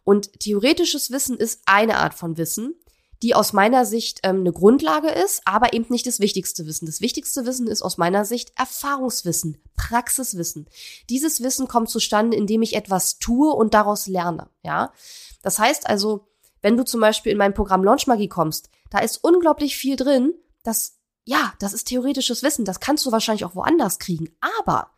Und 0.05 0.41
theoretisches 0.41 1.11
Wissen 1.11 1.37
ist 1.39 1.63
eine 1.65 1.97
Art 1.97 2.13
von 2.13 2.37
Wissen 2.37 2.75
die 3.23 3.35
aus 3.35 3.53
meiner 3.53 3.85
Sicht 3.85 4.21
ähm, 4.23 4.41
eine 4.41 4.53
Grundlage 4.53 5.09
ist, 5.09 5.43
aber 5.45 5.73
eben 5.73 5.87
nicht 5.89 6.07
das 6.07 6.21
wichtigste 6.21 6.67
Wissen. 6.67 6.87
Das 6.87 7.01
wichtigste 7.01 7.47
Wissen 7.47 7.67
ist 7.67 7.83
aus 7.83 7.99
meiner 7.99 8.25
Sicht 8.25 8.53
Erfahrungswissen, 8.57 9.61
Praxiswissen. 9.77 10.69
Dieses 11.11 11.43
Wissen 11.43 11.69
kommt 11.69 11.91
zustande, 11.91 12.37
indem 12.37 12.63
ich 12.63 12.77
etwas 12.77 13.19
tue 13.19 13.53
und 13.53 13.75
daraus 13.75 14.07
lerne. 14.07 14.49
Ja, 14.63 14.93
das 15.43 15.59
heißt 15.59 15.89
also, 15.89 16.29
wenn 16.63 16.77
du 16.77 16.85
zum 16.85 17.01
Beispiel 17.01 17.33
in 17.33 17.39
mein 17.39 17.55
Programm 17.55 17.85
Launch 17.85 18.07
Magie 18.07 18.29
kommst, 18.29 18.71
da 18.91 18.99
ist 18.99 19.23
unglaublich 19.23 19.77
viel 19.77 19.97
drin. 19.97 20.35
Das 20.63 20.99
ja, 21.25 21.53
das 21.59 21.75
ist 21.75 21.89
theoretisches 21.89 22.43
Wissen. 22.43 22.65
Das 22.65 22.81
kannst 22.81 23.05
du 23.05 23.13
wahrscheinlich 23.13 23.45
auch 23.45 23.55
woanders 23.55 23.99
kriegen. 23.99 24.35
Aber 24.41 24.93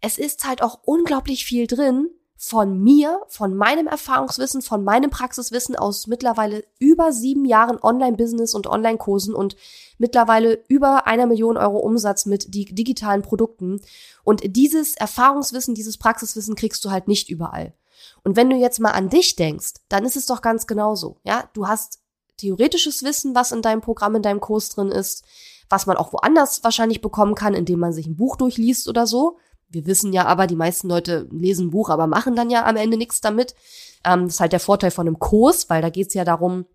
es 0.00 0.18
ist 0.18 0.44
halt 0.44 0.60
auch 0.60 0.80
unglaublich 0.82 1.44
viel 1.44 1.68
drin, 1.68 2.10
von 2.40 2.78
mir, 2.78 3.20
von 3.26 3.56
meinem 3.56 3.88
Erfahrungswissen, 3.88 4.62
von 4.62 4.84
meinem 4.84 5.10
Praxiswissen 5.10 5.74
aus 5.74 6.06
mittlerweile 6.06 6.64
über 6.78 7.12
sieben 7.12 7.44
Jahren 7.44 7.82
Online-Business 7.82 8.54
und 8.54 8.68
Online-Kursen 8.68 9.34
und 9.34 9.56
mittlerweile 9.98 10.62
über 10.68 11.08
einer 11.08 11.26
Million 11.26 11.56
Euro 11.56 11.78
Umsatz 11.78 12.26
mit 12.26 12.54
die 12.54 12.64
digitalen 12.66 13.22
Produkten. 13.22 13.80
Und 14.22 14.56
dieses 14.56 14.94
Erfahrungswissen, 14.94 15.74
dieses 15.74 15.96
Praxiswissen 15.96 16.54
kriegst 16.54 16.84
du 16.84 16.92
halt 16.92 17.08
nicht 17.08 17.28
überall. 17.28 17.74
Und 18.22 18.36
wenn 18.36 18.48
du 18.48 18.56
jetzt 18.56 18.78
mal 18.78 18.92
an 18.92 19.08
dich 19.08 19.34
denkst, 19.34 19.74
dann 19.88 20.04
ist 20.04 20.16
es 20.16 20.26
doch 20.26 20.40
ganz 20.40 20.68
genauso. 20.68 21.16
Ja, 21.24 21.50
du 21.54 21.66
hast 21.66 21.98
theoretisches 22.36 23.02
Wissen, 23.02 23.34
was 23.34 23.50
in 23.50 23.62
deinem 23.62 23.80
Programm, 23.80 24.14
in 24.14 24.22
deinem 24.22 24.40
Kurs 24.40 24.68
drin 24.68 24.92
ist, 24.92 25.24
was 25.68 25.86
man 25.86 25.96
auch 25.96 26.12
woanders 26.12 26.62
wahrscheinlich 26.62 27.00
bekommen 27.00 27.34
kann, 27.34 27.54
indem 27.54 27.80
man 27.80 27.92
sich 27.92 28.06
ein 28.06 28.16
Buch 28.16 28.36
durchliest 28.36 28.86
oder 28.86 29.08
so. 29.08 29.38
Wir 29.68 29.86
wissen 29.86 30.12
ja 30.12 30.26
aber, 30.26 30.46
die 30.46 30.56
meisten 30.56 30.88
Leute 30.88 31.28
lesen 31.30 31.66
ein 31.66 31.70
Buch, 31.70 31.90
aber 31.90 32.06
machen 32.06 32.36
dann 32.36 32.50
ja 32.50 32.66
am 32.66 32.76
Ende 32.76 32.96
nichts 32.96 33.20
damit. 33.20 33.54
Ähm, 34.04 34.24
das 34.24 34.34
ist 34.34 34.40
halt 34.40 34.52
der 34.52 34.60
Vorteil 34.60 34.90
von 34.90 35.06
einem 35.06 35.18
Kurs, 35.18 35.68
weil 35.68 35.82
da 35.82 35.90
geht 35.90 36.08
es 36.08 36.14
ja 36.14 36.24
darum, 36.24 36.66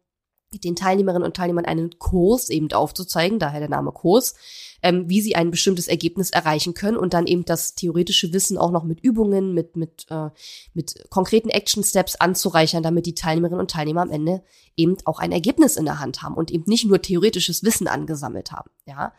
den 0.59 0.75
Teilnehmerinnen 0.75 1.25
und 1.25 1.35
Teilnehmern 1.35 1.65
einen 1.65 1.97
Kurs 1.97 2.49
eben 2.49 2.71
aufzuzeigen, 2.71 3.39
daher 3.39 3.59
der 3.59 3.69
Name 3.69 3.91
Kurs, 3.91 4.35
ähm, 4.81 5.09
wie 5.09 5.21
sie 5.21 5.35
ein 5.35 5.51
bestimmtes 5.51 5.87
Ergebnis 5.87 6.29
erreichen 6.29 6.73
können 6.73 6.97
und 6.97 7.13
dann 7.13 7.27
eben 7.27 7.45
das 7.45 7.75
theoretische 7.75 8.33
Wissen 8.33 8.57
auch 8.57 8.71
noch 8.71 8.83
mit 8.83 8.99
Übungen, 8.99 9.53
mit, 9.53 9.75
mit, 9.75 10.05
äh, 10.09 10.29
mit 10.73 11.09
konkreten 11.09 11.49
Action 11.49 11.83
Steps 11.83 12.15
anzureichern, 12.15 12.83
damit 12.83 13.05
die 13.05 13.15
Teilnehmerinnen 13.15 13.61
und 13.61 13.71
Teilnehmer 13.71 14.01
am 14.01 14.11
Ende 14.11 14.43
eben 14.75 14.97
auch 15.05 15.19
ein 15.19 15.31
Ergebnis 15.31 15.75
in 15.75 15.85
der 15.85 15.99
Hand 15.99 16.21
haben 16.21 16.35
und 16.35 16.51
eben 16.51 16.65
nicht 16.67 16.85
nur 16.85 17.01
theoretisches 17.01 17.63
Wissen 17.63 17.87
angesammelt 17.87 18.51
haben, 18.51 18.69
ja. 18.85 19.13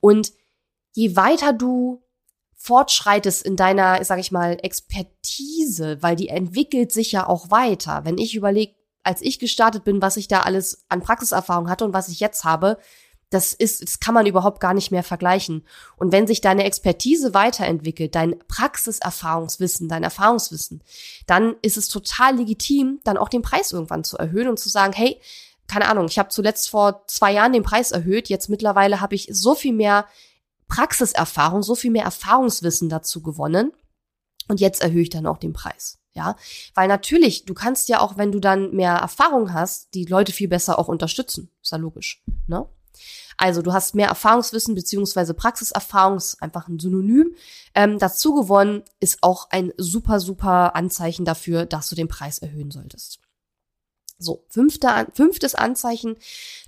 Und 0.00 0.32
je 0.94 1.16
weiter 1.16 1.52
du 1.52 2.02
fortschreitest 2.62 3.44
in 3.44 3.56
deiner, 3.56 4.04
sag 4.04 4.20
ich 4.20 4.30
mal, 4.30 4.56
Expertise, 4.62 5.98
weil 6.00 6.14
die 6.14 6.28
entwickelt 6.28 6.92
sich 6.92 7.10
ja 7.10 7.26
auch 7.26 7.50
weiter. 7.50 8.02
Wenn 8.04 8.18
ich 8.18 8.36
überlege, 8.36 8.74
als 9.02 9.20
ich 9.20 9.40
gestartet 9.40 9.82
bin, 9.82 10.00
was 10.00 10.16
ich 10.16 10.28
da 10.28 10.40
alles 10.40 10.84
an 10.88 11.02
Praxiserfahrung 11.02 11.68
hatte 11.68 11.84
und 11.84 11.92
was 11.92 12.08
ich 12.08 12.20
jetzt 12.20 12.44
habe, 12.44 12.78
das 13.30 13.52
ist, 13.52 13.82
das 13.82 13.98
kann 13.98 14.14
man 14.14 14.26
überhaupt 14.26 14.60
gar 14.60 14.74
nicht 14.74 14.92
mehr 14.92 15.02
vergleichen. 15.02 15.66
Und 15.96 16.12
wenn 16.12 16.28
sich 16.28 16.40
deine 16.40 16.62
Expertise 16.62 17.34
weiterentwickelt, 17.34 18.14
dein 18.14 18.38
Praxiserfahrungswissen, 18.46 19.88
dein 19.88 20.04
Erfahrungswissen, 20.04 20.84
dann 21.26 21.56
ist 21.62 21.76
es 21.76 21.88
total 21.88 22.36
legitim, 22.36 23.00
dann 23.02 23.16
auch 23.16 23.28
den 23.28 23.42
Preis 23.42 23.72
irgendwann 23.72 24.04
zu 24.04 24.18
erhöhen 24.18 24.48
und 24.48 24.60
zu 24.60 24.68
sagen, 24.68 24.92
hey, 24.92 25.20
keine 25.66 25.88
Ahnung, 25.88 26.06
ich 26.08 26.18
habe 26.18 26.28
zuletzt 26.28 26.68
vor 26.68 27.02
zwei 27.08 27.32
Jahren 27.32 27.54
den 27.54 27.62
Preis 27.64 27.90
erhöht, 27.90 28.28
jetzt 28.28 28.48
mittlerweile 28.48 29.00
habe 29.00 29.16
ich 29.16 29.28
so 29.32 29.56
viel 29.56 29.72
mehr 29.72 30.06
Praxiserfahrung, 30.72 31.62
so 31.62 31.74
viel 31.74 31.90
mehr 31.90 32.04
Erfahrungswissen 32.04 32.88
dazu 32.88 33.20
gewonnen. 33.22 33.72
Und 34.48 34.58
jetzt 34.58 34.80
erhöhe 34.80 35.02
ich 35.02 35.10
dann 35.10 35.26
auch 35.26 35.36
den 35.36 35.52
Preis. 35.52 35.98
Ja, 36.14 36.36
weil 36.74 36.88
natürlich, 36.88 37.44
du 37.44 37.54
kannst 37.54 37.88
ja 37.88 38.00
auch, 38.00 38.16
wenn 38.16 38.32
du 38.32 38.40
dann 38.40 38.74
mehr 38.74 38.94
Erfahrung 38.94 39.52
hast, 39.52 39.94
die 39.94 40.04
Leute 40.04 40.32
viel 40.32 40.48
besser 40.48 40.78
auch 40.78 40.88
unterstützen. 40.88 41.50
Ist 41.62 41.72
ja 41.72 41.78
logisch, 41.78 42.22
ne? 42.46 42.66
Also 43.38 43.62
du 43.62 43.72
hast 43.72 43.94
mehr 43.94 44.08
Erfahrungswissen 44.08 44.74
beziehungsweise 44.74 45.34
Praxiserfahrung, 45.34 46.16
ist 46.16 46.42
einfach 46.42 46.68
ein 46.68 46.78
Synonym, 46.78 47.34
ähm, 47.74 47.98
dazu 47.98 48.34
gewonnen, 48.34 48.82
ist 49.00 49.22
auch 49.22 49.48
ein 49.50 49.72
super, 49.78 50.20
super 50.20 50.76
Anzeichen 50.76 51.24
dafür, 51.24 51.64
dass 51.64 51.88
du 51.88 51.96
den 51.96 52.08
Preis 52.08 52.38
erhöhen 52.38 52.70
solltest. 52.70 53.20
So, 54.18 54.44
fünfte, 54.48 55.08
fünftes 55.14 55.54
Anzeichen, 55.54 56.16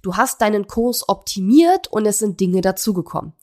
du 0.03 0.17
hast 0.17 0.41
deinen 0.41 0.67
Kurs 0.67 1.09
optimiert 1.09 1.87
und 1.87 2.07
es 2.07 2.19
sind 2.19 2.41
Dinge 2.41 2.63
dazugekommen. 2.63 3.35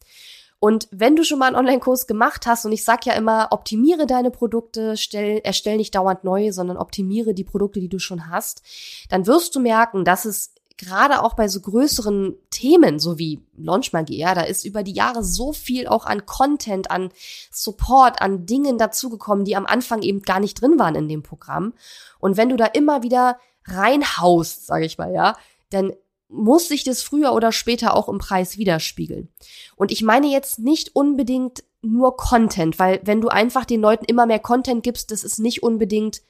Und 0.64 0.88
wenn 0.92 1.16
du 1.16 1.24
schon 1.24 1.40
mal 1.40 1.48
einen 1.48 1.56
Online-Kurs 1.56 2.06
gemacht 2.06 2.46
hast, 2.46 2.66
und 2.66 2.72
ich 2.72 2.84
sag 2.84 3.08
ja 3.08 3.14
immer, 3.14 3.48
optimiere 3.50 4.06
deine 4.06 4.30
Produkte, 4.30 4.96
stell, 4.96 5.42
erstell 5.44 5.78
nicht 5.78 5.96
dauernd 5.96 6.24
neue, 6.24 6.54
sondern 6.54 6.78
optimiere 6.78 7.34
die 7.34 7.44
Produkte, 7.44 7.80
die 7.80 7.90
du 7.90 7.98
schon 7.98 8.30
hast, 8.30 8.62
dann 9.10 9.26
wirst 9.26 9.56
du 9.56 9.60
merken, 9.60 10.06
dass 10.06 10.26
es 10.26 10.54
gerade 10.78 11.24
auch 11.24 11.34
bei 11.34 11.48
so 11.48 11.62
größeren 11.62 12.36
Themen, 12.52 13.00
so 13.00 13.18
wie 13.18 13.42
Launchmagie, 13.58 14.20
ja, 14.20 14.36
da 14.36 14.42
ist 14.42 14.64
über 14.64 14.84
die 14.84 14.94
Jahre 14.94 15.24
so 15.24 15.52
viel 15.52 15.88
auch 15.88 16.06
an 16.06 16.28
Content, 16.28 16.92
an 16.92 17.10
Support, 17.50 18.22
an 18.22 18.46
Dingen 18.46 18.78
dazugekommen, 18.78 19.46
die 19.46 19.56
am 19.56 19.66
Anfang 19.66 20.04
eben 20.04 20.22
gar 20.22 20.40
nicht 20.40 20.62
drin 20.62 20.78
waren 20.78 20.94
in 20.94 21.08
dem 21.08 21.24
Programm. 21.24 21.74
Und 22.20 22.38
wenn 22.38 22.50
du 22.50 22.56
da 22.56 22.68
immer 22.68 23.02
wieder 23.02 23.40
reinhaust, 23.66 24.68
sage 24.68 24.86
ich 24.86 25.00
mal, 25.00 25.12
ja, 25.12 25.36
dann 25.72 25.92
muss 26.32 26.68
sich 26.68 26.84
das 26.84 27.04
früher 27.04 27.34
oder 27.34 27.52
später 27.52 27.96
auch 27.96 28.10
im 28.10 28.18
Preis 28.18 28.58
widerspiegeln. 28.58 29.30
Und 29.76 29.92
ich 29.92 30.02
meine 30.02 30.28
jetzt 30.28 30.60
nicht 30.60 30.96
unbedingt 30.96 31.64
nur 31.82 32.16
Content, 32.16 32.80
weil 32.80 33.02
wenn 33.04 33.22
du 33.22 33.28
einfach 33.28 33.66
den 33.66 33.82
Leuten 33.82 34.06
immer 34.06 34.26
mehr 34.26 34.40
Content 34.40 34.84
gibst, 34.84 35.12
das 35.12 35.24
ist 35.24 35.40
nicht 35.40 35.64
unbedingt, 35.64 36.22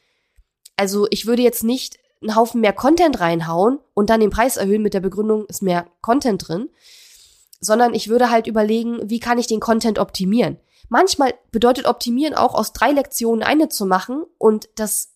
also 0.75 1.07
ich 1.09 1.25
würde 1.25 1.41
jetzt 1.41 1.63
nicht 1.63 1.99
einen 2.21 2.35
Haufen 2.35 2.61
mehr 2.61 2.73
Content 2.73 3.19
reinhauen 3.19 3.79
und 3.93 4.09
dann 4.09 4.19
den 4.19 4.29
Preis 4.29 4.57
erhöhen 4.57 4.81
mit 4.81 4.93
der 4.93 4.99
Begründung, 4.99 5.45
ist 5.47 5.61
mehr 5.61 5.87
Content 6.01 6.47
drin, 6.47 6.69
sondern 7.59 7.93
ich 7.93 8.09
würde 8.09 8.29
halt 8.29 8.47
überlegen, 8.47 9.09
wie 9.09 9.19
kann 9.19 9.37
ich 9.37 9.47
den 9.47 9.59
Content 9.59 9.99
optimieren. 9.99 10.57
Manchmal 10.89 11.33
bedeutet 11.51 11.85
optimieren 11.85 12.35
auch 12.35 12.53
aus 12.53 12.73
drei 12.73 12.91
Lektionen 12.91 13.43
eine 13.43 13.69
zu 13.69 13.85
machen 13.85 14.25
und 14.37 14.69
das 14.75 15.10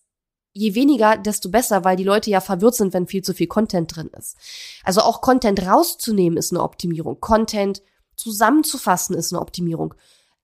je 0.56 0.74
weniger, 0.74 1.18
desto 1.18 1.50
besser, 1.50 1.84
weil 1.84 1.96
die 1.96 2.04
Leute 2.04 2.30
ja 2.30 2.40
verwirrt 2.40 2.76
sind, 2.76 2.94
wenn 2.94 3.06
viel 3.06 3.22
zu 3.22 3.34
viel 3.34 3.46
Content 3.46 3.94
drin 3.94 4.10
ist. 4.18 4.36
Also 4.84 5.02
auch 5.02 5.20
Content 5.20 5.64
rauszunehmen 5.66 6.38
ist 6.38 6.50
eine 6.50 6.62
Optimierung. 6.62 7.20
Content 7.20 7.82
zusammenzufassen 8.16 9.14
ist 9.14 9.32
eine 9.32 9.42
Optimierung. 9.42 9.94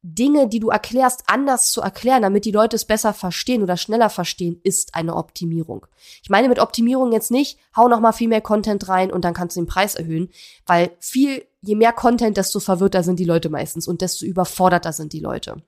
Dinge, 0.02 0.48
die 0.48 0.60
du 0.60 0.68
erklärst, 0.68 1.22
anders 1.28 1.70
zu 1.70 1.80
erklären, 1.80 2.22
damit 2.22 2.44
die 2.44 2.50
Leute 2.50 2.76
es 2.76 2.84
besser 2.84 3.14
verstehen 3.14 3.62
oder 3.62 3.76
schneller 3.76 4.10
verstehen, 4.10 4.60
ist 4.64 4.94
eine 4.94 5.16
Optimierung. 5.16 5.86
Ich 6.22 6.28
meine 6.28 6.48
mit 6.48 6.58
Optimierung 6.58 7.12
jetzt 7.12 7.30
nicht, 7.30 7.58
hau 7.74 7.88
noch 7.88 8.00
mal 8.00 8.12
viel 8.12 8.28
mehr 8.28 8.40
Content 8.40 8.88
rein 8.88 9.12
und 9.12 9.24
dann 9.24 9.32
kannst 9.32 9.56
du 9.56 9.60
den 9.60 9.68
Preis 9.68 9.94
erhöhen, 9.94 10.28
weil 10.66 10.90
viel, 10.98 11.46
je 11.62 11.76
mehr 11.76 11.92
Content, 11.92 12.36
desto 12.36 12.60
verwirrter 12.60 13.02
sind 13.02 13.18
die 13.18 13.24
Leute 13.24 13.48
meistens 13.48 13.88
und 13.88 14.02
desto 14.02 14.26
überforderter 14.26 14.92
sind 14.92 15.12
die 15.12 15.20
Leute. 15.20 15.62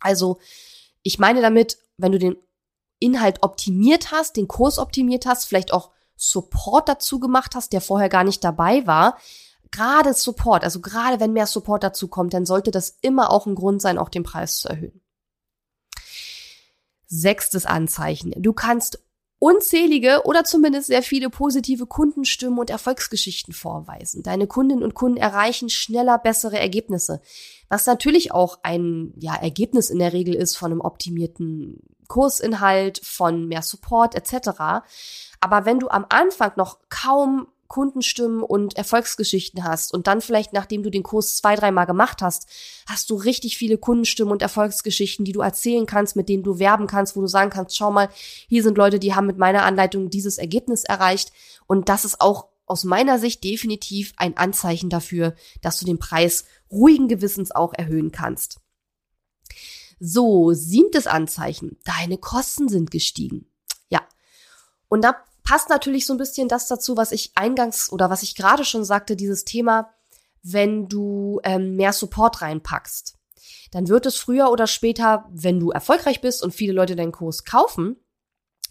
Also, 0.00 0.38
ich 1.02 1.18
meine 1.18 1.40
damit, 1.40 1.78
wenn 1.96 2.12
du 2.12 2.18
den 2.18 2.36
Inhalt 3.02 3.42
optimiert 3.42 4.12
hast, 4.12 4.36
den 4.36 4.48
Kurs 4.48 4.78
optimiert 4.78 5.26
hast, 5.26 5.44
vielleicht 5.44 5.72
auch 5.72 5.90
Support 6.16 6.88
dazu 6.88 7.18
gemacht 7.18 7.54
hast, 7.54 7.72
der 7.72 7.80
vorher 7.80 8.08
gar 8.08 8.24
nicht 8.24 8.44
dabei 8.44 8.86
war. 8.86 9.18
Gerade 9.70 10.14
Support, 10.14 10.64
also 10.64 10.80
gerade 10.80 11.18
wenn 11.18 11.32
mehr 11.32 11.46
Support 11.46 11.82
dazu 11.82 12.08
kommt, 12.08 12.34
dann 12.34 12.46
sollte 12.46 12.70
das 12.70 12.98
immer 13.00 13.30
auch 13.30 13.46
ein 13.46 13.54
Grund 13.54 13.82
sein, 13.82 13.98
auch 13.98 14.08
den 14.08 14.22
Preis 14.22 14.58
zu 14.58 14.68
erhöhen. 14.68 15.00
Sechstes 17.06 17.66
Anzeichen. 17.66 18.32
Du 18.36 18.52
kannst 18.52 19.02
unzählige 19.42 20.22
oder 20.24 20.44
zumindest 20.44 20.86
sehr 20.86 21.02
viele 21.02 21.28
positive 21.28 21.86
Kundenstimmen 21.86 22.60
und 22.60 22.70
Erfolgsgeschichten 22.70 23.52
vorweisen. 23.52 24.22
Deine 24.22 24.46
Kundinnen 24.46 24.84
und 24.84 24.94
Kunden 24.94 25.16
erreichen 25.16 25.68
schneller 25.68 26.16
bessere 26.18 26.60
Ergebnisse, 26.60 27.20
was 27.68 27.86
natürlich 27.86 28.30
auch 28.30 28.60
ein 28.62 29.12
ja, 29.16 29.34
Ergebnis 29.34 29.90
in 29.90 29.98
der 29.98 30.12
Regel 30.12 30.34
ist 30.34 30.56
von 30.56 30.70
einem 30.70 30.80
optimierten 30.80 31.80
Kursinhalt, 32.12 33.00
von 33.02 33.48
mehr 33.48 33.62
Support 33.62 34.14
etc. 34.14 34.50
Aber 35.40 35.64
wenn 35.64 35.78
du 35.78 35.88
am 35.88 36.04
Anfang 36.10 36.52
noch 36.56 36.78
kaum 36.90 37.46
Kundenstimmen 37.68 38.42
und 38.42 38.76
Erfolgsgeschichten 38.76 39.64
hast 39.64 39.94
und 39.94 40.06
dann 40.06 40.20
vielleicht, 40.20 40.52
nachdem 40.52 40.82
du 40.82 40.90
den 40.90 41.02
Kurs 41.02 41.38
zwei, 41.38 41.56
dreimal 41.56 41.86
gemacht 41.86 42.20
hast, 42.20 42.46
hast 42.86 43.08
du 43.08 43.14
richtig 43.14 43.56
viele 43.56 43.78
Kundenstimmen 43.78 44.30
und 44.30 44.42
Erfolgsgeschichten, 44.42 45.24
die 45.24 45.32
du 45.32 45.40
erzählen 45.40 45.86
kannst, 45.86 46.14
mit 46.14 46.28
denen 46.28 46.42
du 46.42 46.58
werben 46.58 46.86
kannst, 46.86 47.16
wo 47.16 47.22
du 47.22 47.28
sagen 47.28 47.48
kannst, 47.48 47.78
schau 47.78 47.90
mal, 47.90 48.10
hier 48.46 48.62
sind 48.62 48.76
Leute, 48.76 48.98
die 48.98 49.14
haben 49.14 49.26
mit 49.26 49.38
meiner 49.38 49.62
Anleitung 49.62 50.10
dieses 50.10 50.36
Ergebnis 50.36 50.84
erreicht. 50.84 51.32
Und 51.66 51.88
das 51.88 52.04
ist 52.04 52.20
auch 52.20 52.48
aus 52.66 52.84
meiner 52.84 53.18
Sicht 53.18 53.42
definitiv 53.42 54.12
ein 54.18 54.36
Anzeichen 54.36 54.90
dafür, 54.90 55.34
dass 55.62 55.78
du 55.78 55.86
den 55.86 55.98
Preis 55.98 56.44
ruhigen 56.70 57.08
Gewissens 57.08 57.52
auch 57.52 57.72
erhöhen 57.72 58.12
kannst. 58.12 58.60
So, 60.04 60.52
siebtes 60.52 61.06
Anzeichen. 61.06 61.78
Deine 61.84 62.18
Kosten 62.18 62.68
sind 62.68 62.90
gestiegen. 62.90 63.46
Ja. 63.88 64.00
Und 64.88 65.04
da 65.04 65.14
passt 65.44 65.68
natürlich 65.68 66.06
so 66.06 66.14
ein 66.14 66.18
bisschen 66.18 66.48
das 66.48 66.66
dazu, 66.66 66.96
was 66.96 67.12
ich 67.12 67.30
eingangs 67.36 67.92
oder 67.92 68.10
was 68.10 68.24
ich 68.24 68.34
gerade 68.34 68.64
schon 68.64 68.84
sagte, 68.84 69.14
dieses 69.14 69.44
Thema, 69.44 69.94
wenn 70.42 70.88
du 70.88 71.40
ähm, 71.44 71.76
mehr 71.76 71.92
Support 71.92 72.42
reinpackst. 72.42 73.16
Dann 73.70 73.86
wird 73.86 74.04
es 74.06 74.16
früher 74.16 74.50
oder 74.50 74.66
später, 74.66 75.24
wenn 75.30 75.60
du 75.60 75.70
erfolgreich 75.70 76.20
bist 76.20 76.42
und 76.42 76.52
viele 76.52 76.72
Leute 76.72 76.96
deinen 76.96 77.12
Kurs 77.12 77.44
kaufen, 77.44 77.94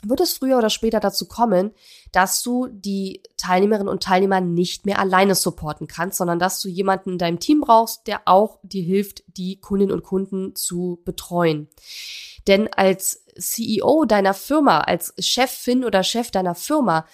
wird 0.04 0.20
es 0.20 0.34
früher 0.34 0.58
oder 0.58 0.70
später 0.70 1.00
dazu 1.00 1.28
kommen, 1.28 1.72
dass 2.12 2.44
du 2.44 2.68
die 2.68 3.22
Teilnehmerinnen 3.38 3.90
und 3.90 4.04
Teilnehmer 4.04 4.42
nicht 4.42 4.86
mehr 4.86 5.00
alleine 5.00 5.36
supporten 5.36 5.88
kannst, 5.88 6.18
sondern 6.18 6.40
dass 6.40 6.62
du 6.62 6.70
jemanden 6.70 7.12
in 7.12 7.18
deinem 7.18 7.40
Team 7.40 7.62
brauchst, 7.62 8.08
der 8.08 8.22
auch 8.26 8.60
dir 8.64 8.84
hilft, 8.84 9.24
die 9.38 9.60
Kundinnen 9.60 9.94
und 9.94 10.04
Kunden 10.04 10.56
zu 10.56 11.02
betreuen. 11.06 11.70
Denn 12.48 12.68
als 12.74 13.26
CEO 13.38 14.06
deiner 14.06 14.34
Firma, 14.34 14.80
als 14.80 15.14
Chefin 15.20 15.86
oder 15.86 16.04
Chef 16.04 16.32
deiner 16.32 16.56
Firma, 16.56 17.06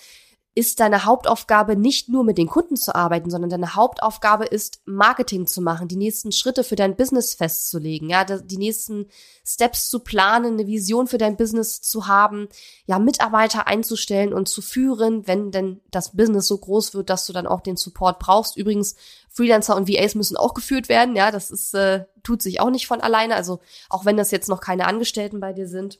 ist 0.57 0.79
deine 0.79 1.05
Hauptaufgabe 1.05 1.75
nicht 1.75 2.09
nur 2.09 2.23
mit 2.23 2.39
den 2.39 2.47
Kunden 2.47 2.77
zu 2.77 2.95
arbeiten, 2.95 3.29
sondern 3.29 3.51
deine 3.51 3.75
Hauptaufgabe 3.75 4.45
ist 4.45 4.81
Marketing 4.85 5.45
zu 5.45 5.61
machen, 5.61 5.87
die 5.87 5.97
nächsten 5.97 6.31
Schritte 6.31 6.63
für 6.63 6.75
dein 6.75 6.95
Business 6.95 7.35
festzulegen, 7.35 8.09
ja, 8.09 8.23
die 8.23 8.57
nächsten 8.57 9.05
Steps 9.45 9.87
zu 9.87 9.99
planen, 9.99 10.53
eine 10.53 10.65
Vision 10.65 11.05
für 11.05 11.19
dein 11.19 11.37
Business 11.37 11.81
zu 11.81 12.07
haben, 12.07 12.49
ja, 12.87 12.97
Mitarbeiter 12.97 13.67
einzustellen 13.67 14.33
und 14.33 14.49
zu 14.49 14.63
führen, 14.63 15.27
wenn 15.27 15.51
denn 15.51 15.79
das 15.91 16.15
Business 16.15 16.47
so 16.47 16.57
groß 16.57 16.95
wird, 16.95 17.11
dass 17.11 17.27
du 17.27 17.33
dann 17.33 17.45
auch 17.45 17.61
den 17.61 17.77
Support 17.77 18.17
brauchst. 18.17 18.57
Übrigens, 18.57 18.95
Freelancer 19.29 19.75
und 19.75 19.87
VAs 19.87 20.15
müssen 20.15 20.37
auch 20.37 20.55
geführt 20.55 20.89
werden, 20.89 21.15
ja, 21.15 21.29
das 21.29 21.51
ist 21.51 21.75
äh, 21.75 22.05
tut 22.23 22.41
sich 22.41 22.61
auch 22.61 22.71
nicht 22.71 22.87
von 22.87 23.01
alleine, 23.01 23.35
also 23.35 23.59
auch 23.89 24.05
wenn 24.05 24.17
das 24.17 24.31
jetzt 24.31 24.49
noch 24.49 24.59
keine 24.59 24.87
Angestellten 24.87 25.39
bei 25.39 25.53
dir 25.53 25.67
sind, 25.67 25.99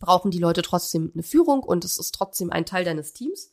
brauchen 0.00 0.30
die 0.30 0.38
Leute 0.38 0.62
trotzdem 0.62 1.10
eine 1.12 1.22
Führung 1.22 1.62
und 1.62 1.84
es 1.84 1.98
ist 1.98 2.14
trotzdem 2.14 2.50
ein 2.50 2.64
Teil 2.64 2.86
deines 2.86 3.12
Teams. 3.12 3.50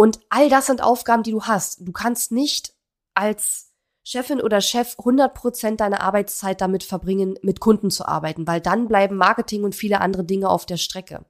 Und 0.00 0.18
all 0.30 0.48
das 0.48 0.64
sind 0.64 0.82
Aufgaben, 0.82 1.24
die 1.24 1.32
du 1.32 1.42
hast. 1.42 1.86
Du 1.86 1.92
kannst 1.92 2.32
nicht 2.32 2.72
als 3.12 3.74
Chefin 4.02 4.40
oder 4.40 4.62
Chef 4.62 4.98
100 4.98 5.34
Prozent 5.34 5.80
deiner 5.82 6.00
Arbeitszeit 6.00 6.62
damit 6.62 6.84
verbringen, 6.84 7.38
mit 7.42 7.60
Kunden 7.60 7.90
zu 7.90 8.08
arbeiten, 8.08 8.46
weil 8.46 8.62
dann 8.62 8.88
bleiben 8.88 9.16
Marketing 9.16 9.62
und 9.62 9.74
viele 9.74 10.00
andere 10.00 10.24
Dinge 10.24 10.48
auf 10.48 10.64
der 10.64 10.78
Strecke. 10.78 11.26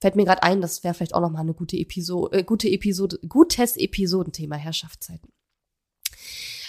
Fällt 0.00 0.16
mir 0.16 0.24
gerade 0.24 0.42
ein, 0.42 0.60
das 0.60 0.82
wäre 0.82 0.92
vielleicht 0.92 1.14
auch 1.14 1.20
noch 1.20 1.30
mal 1.30 1.38
eine 1.38 1.54
gute 1.54 1.76
Episode, 1.76 2.38
äh, 2.38 2.42
gute 2.42 2.68
Episode, 2.68 3.16
gutes 3.28 3.76
Episodenthema 3.76 4.56
Herrschaftszeiten. 4.56 5.30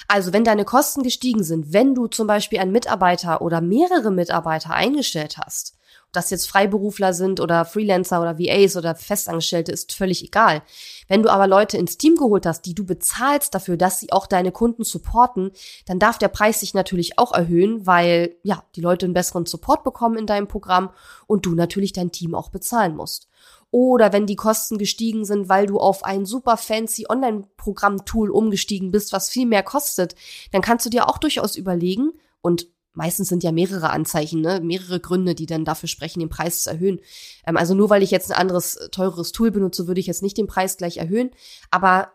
Also, 0.07 0.33
wenn 0.33 0.43
deine 0.43 0.63
Kosten 0.63 1.01
gestiegen 1.01 1.43
sind, 1.43 1.73
wenn 1.73 1.95
du 1.95 2.05
zum 2.05 2.27
Beispiel 2.27 2.59
einen 2.59 2.71
Mitarbeiter 2.71 3.41
oder 3.41 3.61
mehrere 3.61 4.11
Mitarbeiter 4.11 4.75
eingestellt 4.75 5.39
hast, 5.39 5.75
das 6.11 6.29
jetzt 6.29 6.49
Freiberufler 6.49 7.13
sind 7.13 7.39
oder 7.39 7.65
Freelancer 7.65 8.21
oder 8.21 8.37
VAs 8.37 8.75
oder 8.75 8.95
Festangestellte, 8.95 9.71
ist 9.71 9.93
völlig 9.93 10.23
egal. 10.23 10.61
Wenn 11.07 11.23
du 11.23 11.29
aber 11.29 11.47
Leute 11.47 11.77
ins 11.77 11.97
Team 11.97 12.15
geholt 12.15 12.45
hast, 12.45 12.65
die 12.65 12.75
du 12.75 12.85
bezahlst 12.85 13.53
dafür, 13.55 13.77
dass 13.77 13.99
sie 13.99 14.11
auch 14.11 14.27
deine 14.27 14.51
Kunden 14.51 14.83
supporten, 14.83 15.51
dann 15.85 15.99
darf 15.99 16.17
der 16.17 16.27
Preis 16.27 16.59
sich 16.59 16.73
natürlich 16.73 17.17
auch 17.17 17.33
erhöhen, 17.33 17.85
weil 17.85 18.35
ja, 18.43 18.63
die 18.75 18.81
Leute 18.81 19.05
einen 19.05 19.13
besseren 19.13 19.45
Support 19.45 19.83
bekommen 19.83 20.17
in 20.17 20.27
deinem 20.27 20.47
Programm 20.47 20.89
und 21.27 21.45
du 21.45 21.55
natürlich 21.55 21.93
dein 21.93 22.11
Team 22.11 22.35
auch 22.35 22.49
bezahlen 22.49 22.95
musst. 22.95 23.27
Oder 23.71 24.11
wenn 24.11 24.25
die 24.25 24.35
Kosten 24.35 24.77
gestiegen 24.77 25.23
sind, 25.23 25.47
weil 25.47 25.65
du 25.65 25.79
auf 25.79 26.03
ein 26.03 26.25
super 26.25 26.57
fancy 26.57 27.05
Online-Programm-Tool 27.07 28.29
umgestiegen 28.29 28.91
bist, 28.91 29.13
was 29.13 29.29
viel 29.29 29.45
mehr 29.45 29.63
kostet, 29.63 30.15
dann 30.51 30.61
kannst 30.61 30.85
du 30.85 30.89
dir 30.89 31.07
auch 31.07 31.17
durchaus 31.17 31.55
überlegen, 31.55 32.11
und 32.41 32.67
meistens 32.93 33.29
sind 33.29 33.43
ja 33.43 33.51
mehrere 33.51 33.89
Anzeichen, 33.89 34.41
ne? 34.41 34.59
mehrere 34.61 34.99
Gründe, 34.99 35.35
die 35.35 35.45
dann 35.45 35.65
dafür 35.65 35.89
sprechen, 35.89 36.19
den 36.19 36.29
Preis 36.29 36.63
zu 36.63 36.69
erhöhen. 36.69 36.99
Ähm, 37.45 37.57
also 37.57 37.73
nur 37.73 37.89
weil 37.89 38.03
ich 38.03 38.11
jetzt 38.11 38.31
ein 38.31 38.37
anderes, 38.37 38.75
äh, 38.75 38.89
teureres 38.89 39.31
Tool 39.31 39.51
benutze, 39.51 39.87
würde 39.87 39.99
ich 39.99 40.07
jetzt 40.07 40.23
nicht 40.23 40.37
den 40.37 40.47
Preis 40.47 40.77
gleich 40.77 40.97
erhöhen. 40.97 41.31
Aber 41.69 42.11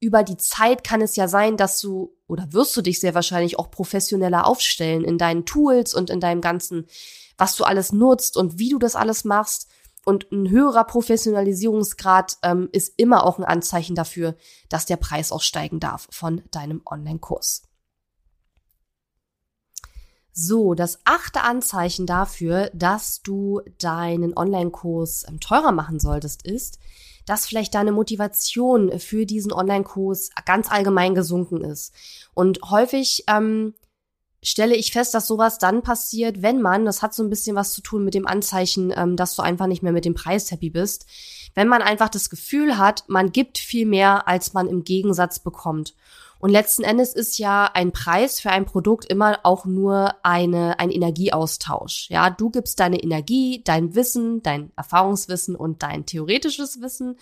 über 0.00 0.22
die 0.22 0.36
Zeit 0.36 0.84
kann 0.84 1.00
es 1.00 1.16
ja 1.16 1.28
sein, 1.28 1.56
dass 1.56 1.80
du 1.80 2.14
oder 2.26 2.52
wirst 2.52 2.76
du 2.76 2.82
dich 2.82 3.00
sehr 3.00 3.14
wahrscheinlich 3.14 3.58
auch 3.58 3.70
professioneller 3.70 4.46
aufstellen 4.46 5.04
in 5.04 5.16
deinen 5.18 5.46
Tools 5.46 5.94
und 5.94 6.10
in 6.10 6.20
deinem 6.20 6.40
ganzen, 6.40 6.86
was 7.38 7.56
du 7.56 7.64
alles 7.64 7.92
nutzt 7.92 8.36
und 8.36 8.58
wie 8.58 8.70
du 8.70 8.78
das 8.78 8.96
alles 8.96 9.24
machst. 9.24 9.68
und 10.04 10.30
ein 10.30 10.48
höherer 10.50 10.84
Professionalisierungsgrad 10.84 12.38
ähm, 12.42 12.68
ist 12.70 12.94
immer 12.96 13.24
auch 13.24 13.38
ein 13.38 13.44
Anzeichen 13.44 13.96
dafür, 13.96 14.36
dass 14.68 14.86
der 14.86 14.96
Preis 14.96 15.32
auch 15.32 15.42
steigen 15.42 15.80
darf 15.80 16.06
von 16.12 16.42
deinem 16.52 16.80
Online-Kurs. 16.86 17.62
So, 20.38 20.74
das 20.74 20.98
achte 21.06 21.40
Anzeichen 21.40 22.04
dafür, 22.04 22.70
dass 22.74 23.22
du 23.22 23.62
deinen 23.78 24.36
Online-Kurs 24.36 25.24
ähm, 25.30 25.40
teurer 25.40 25.72
machen 25.72 25.98
solltest, 25.98 26.46
ist, 26.46 26.78
dass 27.24 27.46
vielleicht 27.46 27.74
deine 27.74 27.90
Motivation 27.90 28.98
für 28.98 29.24
diesen 29.24 29.50
Online-Kurs 29.50 30.28
ganz 30.44 30.70
allgemein 30.70 31.14
gesunken 31.14 31.62
ist. 31.62 31.94
Und 32.34 32.60
häufig 32.70 33.24
ähm, 33.28 33.72
stelle 34.42 34.76
ich 34.76 34.92
fest, 34.92 35.14
dass 35.14 35.26
sowas 35.26 35.56
dann 35.56 35.80
passiert, 35.80 36.42
wenn 36.42 36.60
man, 36.60 36.84
das 36.84 37.00
hat 37.00 37.14
so 37.14 37.22
ein 37.22 37.30
bisschen 37.30 37.56
was 37.56 37.72
zu 37.72 37.80
tun 37.80 38.04
mit 38.04 38.12
dem 38.12 38.26
Anzeichen, 38.26 38.92
ähm, 38.94 39.16
dass 39.16 39.36
du 39.36 39.42
einfach 39.42 39.66
nicht 39.66 39.82
mehr 39.82 39.92
mit 39.92 40.04
dem 40.04 40.14
Preis 40.14 40.50
happy 40.50 40.68
bist, 40.68 41.06
wenn 41.54 41.66
man 41.66 41.80
einfach 41.80 42.10
das 42.10 42.28
Gefühl 42.28 42.76
hat, 42.76 43.04
man 43.08 43.32
gibt 43.32 43.56
viel 43.56 43.86
mehr, 43.86 44.28
als 44.28 44.52
man 44.52 44.68
im 44.68 44.84
Gegensatz 44.84 45.38
bekommt. 45.38 45.94
Und 46.38 46.50
letzten 46.50 46.82
Endes 46.82 47.14
ist 47.14 47.38
ja 47.38 47.70
ein 47.72 47.92
Preis 47.92 48.40
für 48.40 48.50
ein 48.50 48.66
Produkt 48.66 49.06
immer 49.06 49.40
auch 49.42 49.64
nur 49.64 50.14
eine, 50.22 50.78
ein 50.78 50.90
Energieaustausch. 50.90 52.08
Ja, 52.10 52.30
du 52.30 52.50
gibst 52.50 52.78
deine 52.78 53.02
Energie, 53.02 53.62
dein 53.64 53.94
Wissen, 53.94 54.42
dein 54.42 54.70
Erfahrungswissen 54.76 55.56
und 55.56 55.82
dein 55.82 56.04
theoretisches 56.04 56.80
Wissen 56.82 57.16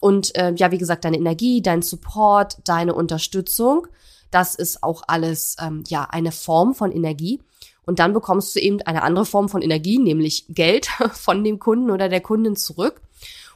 und 0.00 0.34
äh, 0.36 0.52
ja, 0.54 0.70
wie 0.70 0.78
gesagt, 0.78 1.04
deine 1.04 1.16
Energie, 1.16 1.62
dein 1.62 1.82
Support, 1.82 2.58
deine 2.64 2.94
Unterstützung. 2.94 3.86
Das 4.30 4.54
ist 4.54 4.82
auch 4.82 5.02
alles 5.06 5.56
ähm, 5.60 5.84
ja 5.88 6.04
eine 6.10 6.32
Form 6.32 6.74
von 6.74 6.92
Energie. 6.92 7.40
Und 7.86 8.00
dann 8.00 8.12
bekommst 8.12 8.54
du 8.54 8.60
eben 8.60 8.82
eine 8.82 9.02
andere 9.02 9.24
Form 9.24 9.48
von 9.48 9.62
Energie, 9.62 9.98
nämlich 9.98 10.46
Geld 10.48 10.86
von 11.12 11.44
dem 11.44 11.58
Kunden 11.58 11.90
oder 11.90 12.08
der 12.08 12.20
Kundin 12.20 12.56
zurück. 12.56 13.00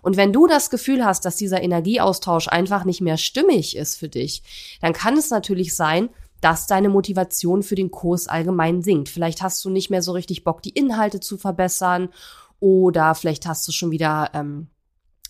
Und 0.02 0.16
wenn 0.16 0.32
du 0.32 0.46
das 0.46 0.70
Gefühl 0.70 1.04
hast, 1.04 1.24
dass 1.24 1.36
dieser 1.36 1.62
Energieaustausch 1.62 2.48
einfach 2.48 2.84
nicht 2.84 3.00
mehr 3.00 3.16
stimmig 3.16 3.76
ist 3.76 3.96
für 3.96 4.08
dich, 4.08 4.42
dann 4.80 4.92
kann 4.92 5.16
es 5.16 5.30
natürlich 5.30 5.74
sein, 5.74 6.10
dass 6.40 6.66
deine 6.66 6.88
Motivation 6.88 7.62
für 7.62 7.74
den 7.74 7.90
Kurs 7.90 8.26
allgemein 8.26 8.82
sinkt. 8.82 9.08
Vielleicht 9.08 9.42
hast 9.42 9.64
du 9.64 9.70
nicht 9.70 9.90
mehr 9.90 10.02
so 10.02 10.12
richtig 10.12 10.44
Bock, 10.44 10.62
die 10.62 10.70
Inhalte 10.70 11.20
zu 11.20 11.36
verbessern 11.36 12.08
oder 12.60 13.14
vielleicht 13.14 13.46
hast 13.46 13.66
du 13.68 13.72
schon 13.72 13.90
wieder 13.90 14.30
ähm, 14.34 14.68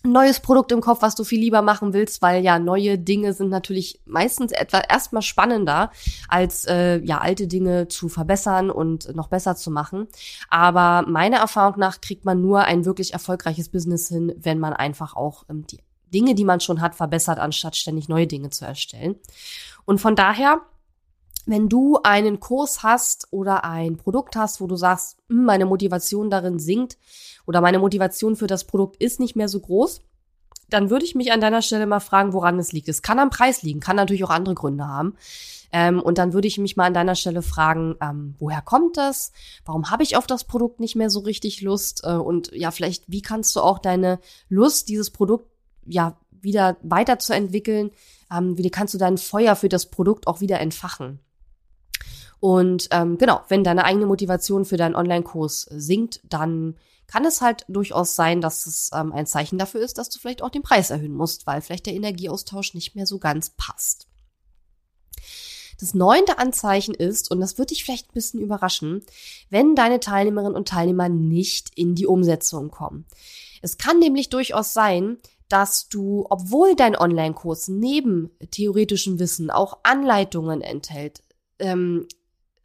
neues 0.03 0.39
Produkt 0.39 0.71
im 0.71 0.81
Kopf, 0.81 1.01
was 1.01 1.15
du 1.15 1.23
viel 1.23 1.39
lieber 1.39 1.61
machen 1.61 1.93
willst, 1.93 2.21
weil 2.21 2.43
ja 2.43 2.59
neue 2.59 2.97
Dinge 2.97 3.33
sind 3.33 3.49
natürlich 3.49 4.01
meistens 4.05 4.51
etwa 4.51 4.79
erstmal 4.79 5.21
spannender, 5.21 5.91
als 6.27 6.65
äh, 6.65 6.99
ja 7.03 7.19
alte 7.19 7.47
Dinge 7.47 7.87
zu 7.87 8.09
verbessern 8.09 8.71
und 8.71 9.15
noch 9.15 9.27
besser 9.27 9.55
zu 9.55 9.69
machen. 9.71 10.07
Aber 10.49 11.07
meiner 11.07 11.37
Erfahrung 11.37 11.79
nach 11.79 12.01
kriegt 12.01 12.25
man 12.25 12.41
nur 12.41 12.61
ein 12.61 12.85
wirklich 12.85 13.13
erfolgreiches 13.13 13.69
Business 13.69 14.07
hin, 14.07 14.33
wenn 14.37 14.59
man 14.59 14.73
einfach 14.73 15.15
auch 15.15 15.45
ähm, 15.49 15.65
die 15.67 15.79
Dinge, 16.13 16.35
die 16.35 16.45
man 16.45 16.59
schon 16.59 16.81
hat, 16.81 16.95
verbessert, 16.95 17.39
anstatt 17.39 17.75
ständig 17.75 18.09
neue 18.09 18.27
Dinge 18.27 18.49
zu 18.49 18.65
erstellen. 18.65 19.15
Und 19.85 19.99
von 19.99 20.15
daher 20.15 20.61
wenn 21.45 21.69
du 21.69 21.99
einen 22.03 22.39
Kurs 22.39 22.83
hast 22.83 23.27
oder 23.31 23.63
ein 23.63 23.97
Produkt 23.97 24.35
hast, 24.35 24.61
wo 24.61 24.67
du 24.67 24.75
sagst, 24.75 25.17
hm, 25.29 25.45
meine 25.45 25.65
Motivation 25.65 26.29
darin 26.29 26.59
sinkt 26.59 26.97
oder 27.45 27.61
meine 27.61 27.79
Motivation 27.79 28.35
für 28.35 28.47
das 28.47 28.65
Produkt 28.65 29.01
ist 29.01 29.19
nicht 29.19 29.35
mehr 29.35 29.47
so 29.47 29.59
groß, 29.59 30.01
dann 30.69 30.89
würde 30.89 31.05
ich 31.05 31.15
mich 31.15 31.31
an 31.31 31.41
deiner 31.41 31.61
Stelle 31.61 31.85
mal 31.85 31.99
fragen, 31.99 32.33
woran 32.33 32.57
es 32.57 32.71
liegt. 32.71 32.89
Es 32.89 33.01
kann 33.01 33.19
am 33.19 33.29
Preis 33.29 33.61
liegen, 33.61 33.79
kann 33.79 33.95
natürlich 33.95 34.23
auch 34.23 34.29
andere 34.29 34.55
Gründe 34.55 34.87
haben. 34.87 35.15
Ähm, 35.73 36.01
und 36.01 36.17
dann 36.17 36.33
würde 36.33 36.47
ich 36.47 36.57
mich 36.57 36.75
mal 36.75 36.85
an 36.85 36.93
deiner 36.93 37.15
Stelle 37.15 37.41
fragen, 37.41 37.95
ähm, 38.01 38.35
woher 38.39 38.61
kommt 38.61 38.97
das? 38.97 39.31
Warum 39.65 39.89
habe 39.89 40.03
ich 40.03 40.17
auf 40.17 40.27
das 40.27 40.43
Produkt 40.43 40.79
nicht 40.79 40.95
mehr 40.95 41.09
so 41.09 41.19
richtig 41.21 41.61
Lust? 41.61 42.01
Äh, 42.03 42.13
und 42.13 42.51
ja, 42.53 42.71
vielleicht, 42.71 43.03
wie 43.07 43.21
kannst 43.21 43.55
du 43.55 43.61
auch 43.61 43.79
deine 43.79 44.19
Lust, 44.49 44.89
dieses 44.89 45.09
Produkt 45.09 45.47
ja 45.85 46.17
wieder 46.41 46.77
weiterzuentwickeln? 46.81 47.91
Ähm, 48.31 48.57
wie 48.57 48.69
kannst 48.69 48.93
du 48.93 48.97
dein 48.97 49.17
Feuer 49.17 49.55
für 49.55 49.69
das 49.69 49.87
Produkt 49.87 50.27
auch 50.27 50.41
wieder 50.41 50.59
entfachen? 50.59 51.19
Und 52.41 52.87
ähm, 52.89 53.19
genau, 53.19 53.41
wenn 53.49 53.63
deine 53.63 53.85
eigene 53.85 54.07
Motivation 54.07 54.65
für 54.65 54.75
deinen 54.75 54.95
Online-Kurs 54.95 55.67
sinkt, 55.69 56.21
dann 56.27 56.75
kann 57.05 57.23
es 57.23 57.39
halt 57.39 57.65
durchaus 57.67 58.15
sein, 58.15 58.41
dass 58.41 58.65
es 58.65 58.89
ähm, 58.95 59.13
ein 59.13 59.27
Zeichen 59.27 59.59
dafür 59.59 59.81
ist, 59.81 59.99
dass 59.99 60.09
du 60.09 60.17
vielleicht 60.17 60.41
auch 60.41 60.49
den 60.49 60.63
Preis 60.63 60.89
erhöhen 60.89 61.13
musst, 61.13 61.45
weil 61.45 61.61
vielleicht 61.61 61.85
der 61.85 61.93
Energieaustausch 61.93 62.73
nicht 62.73 62.95
mehr 62.95 63.05
so 63.05 63.19
ganz 63.19 63.51
passt. 63.51 64.07
Das 65.79 65.93
neunte 65.93 66.39
Anzeichen 66.39 66.95
ist, 66.95 67.29
und 67.29 67.41
das 67.41 67.59
wird 67.59 67.69
dich 67.69 67.83
vielleicht 67.83 68.09
ein 68.09 68.13
bisschen 68.15 68.41
überraschen, 68.41 69.03
wenn 69.51 69.75
deine 69.75 69.99
Teilnehmerinnen 69.99 70.55
und 70.55 70.67
Teilnehmer 70.67 71.09
nicht 71.09 71.69
in 71.75 71.93
die 71.93 72.07
Umsetzung 72.07 72.71
kommen. 72.71 73.05
Es 73.61 73.77
kann 73.77 73.99
nämlich 73.99 74.29
durchaus 74.29 74.73
sein, 74.73 75.17
dass 75.47 75.89
du, 75.89 76.25
obwohl 76.27 76.75
dein 76.75 76.95
Online-Kurs 76.95 77.67
neben 77.67 78.31
theoretischem 78.49 79.19
Wissen 79.19 79.51
auch 79.51 79.79
Anleitungen 79.83 80.61
enthält, 80.61 81.21
ähm, 81.59 82.07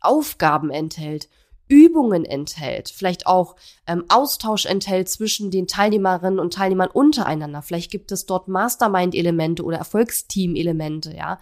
Aufgaben 0.00 0.70
enthält, 0.70 1.28
Übungen 1.68 2.24
enthält, 2.24 2.90
vielleicht 2.90 3.26
auch 3.26 3.56
ähm, 3.86 4.04
Austausch 4.08 4.66
enthält 4.66 5.08
zwischen 5.08 5.50
den 5.50 5.66
Teilnehmerinnen 5.66 6.38
und 6.38 6.52
Teilnehmern 6.52 6.90
untereinander. 6.90 7.62
Vielleicht 7.62 7.90
gibt 7.90 8.12
es 8.12 8.26
dort 8.26 8.46
Mastermind-Elemente 8.46 9.64
oder 9.64 9.78
Erfolgsteam-Elemente, 9.78 11.14
ja. 11.16 11.40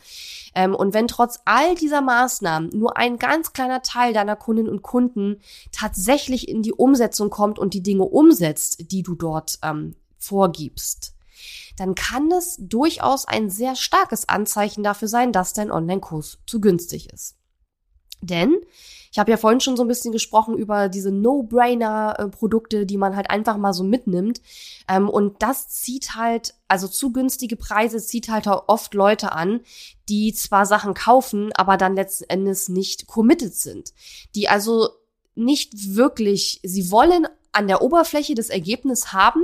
Ähm, 0.54 0.74
und 0.74 0.94
wenn 0.94 1.08
trotz 1.08 1.40
all 1.44 1.74
dieser 1.74 2.00
Maßnahmen 2.00 2.70
nur 2.70 2.96
ein 2.96 3.18
ganz 3.18 3.52
kleiner 3.52 3.82
Teil 3.82 4.14
deiner 4.14 4.36
Kundinnen 4.36 4.72
und 4.72 4.82
Kunden 4.82 5.40
tatsächlich 5.72 6.48
in 6.48 6.62
die 6.62 6.72
Umsetzung 6.72 7.28
kommt 7.28 7.58
und 7.58 7.74
die 7.74 7.82
Dinge 7.82 8.04
umsetzt, 8.04 8.90
die 8.92 9.02
du 9.02 9.14
dort 9.14 9.58
ähm, 9.62 9.94
vorgibst, 10.18 11.14
dann 11.76 11.94
kann 11.94 12.30
es 12.30 12.56
durchaus 12.58 13.26
ein 13.26 13.50
sehr 13.50 13.76
starkes 13.76 14.28
Anzeichen 14.28 14.82
dafür 14.82 15.08
sein, 15.08 15.32
dass 15.32 15.52
dein 15.52 15.70
Online-Kurs 15.70 16.38
zu 16.46 16.60
günstig 16.60 17.12
ist. 17.12 17.36
Denn 18.26 18.56
ich 19.14 19.18
habe 19.20 19.30
ja 19.30 19.36
vorhin 19.36 19.60
schon 19.60 19.76
so 19.76 19.84
ein 19.84 19.88
bisschen 19.88 20.10
gesprochen 20.10 20.58
über 20.58 20.88
diese 20.88 21.12
No-Brainer-Produkte, 21.12 22.84
die 22.84 22.96
man 22.96 23.14
halt 23.14 23.30
einfach 23.30 23.56
mal 23.56 23.72
so 23.72 23.84
mitnimmt. 23.84 24.42
Ähm, 24.88 25.08
und 25.08 25.40
das 25.40 25.68
zieht 25.68 26.16
halt, 26.16 26.54
also 26.66 26.88
zu 26.88 27.12
günstige 27.12 27.54
Preise 27.54 28.04
zieht 28.04 28.28
halt 28.28 28.48
oft 28.48 28.92
Leute 28.92 29.30
an, 29.30 29.60
die 30.08 30.34
zwar 30.34 30.66
Sachen 30.66 30.94
kaufen, 30.94 31.52
aber 31.54 31.76
dann 31.76 31.94
letzten 31.94 32.24
Endes 32.24 32.68
nicht 32.68 33.06
committed 33.06 33.54
sind. 33.54 33.94
Die 34.34 34.48
also 34.48 34.88
nicht 35.36 35.94
wirklich, 35.94 36.58
sie 36.64 36.90
wollen 36.90 37.28
an 37.54 37.68
der 37.68 37.82
Oberfläche 37.82 38.34
das 38.34 38.50
Ergebnis 38.50 39.12
haben. 39.12 39.42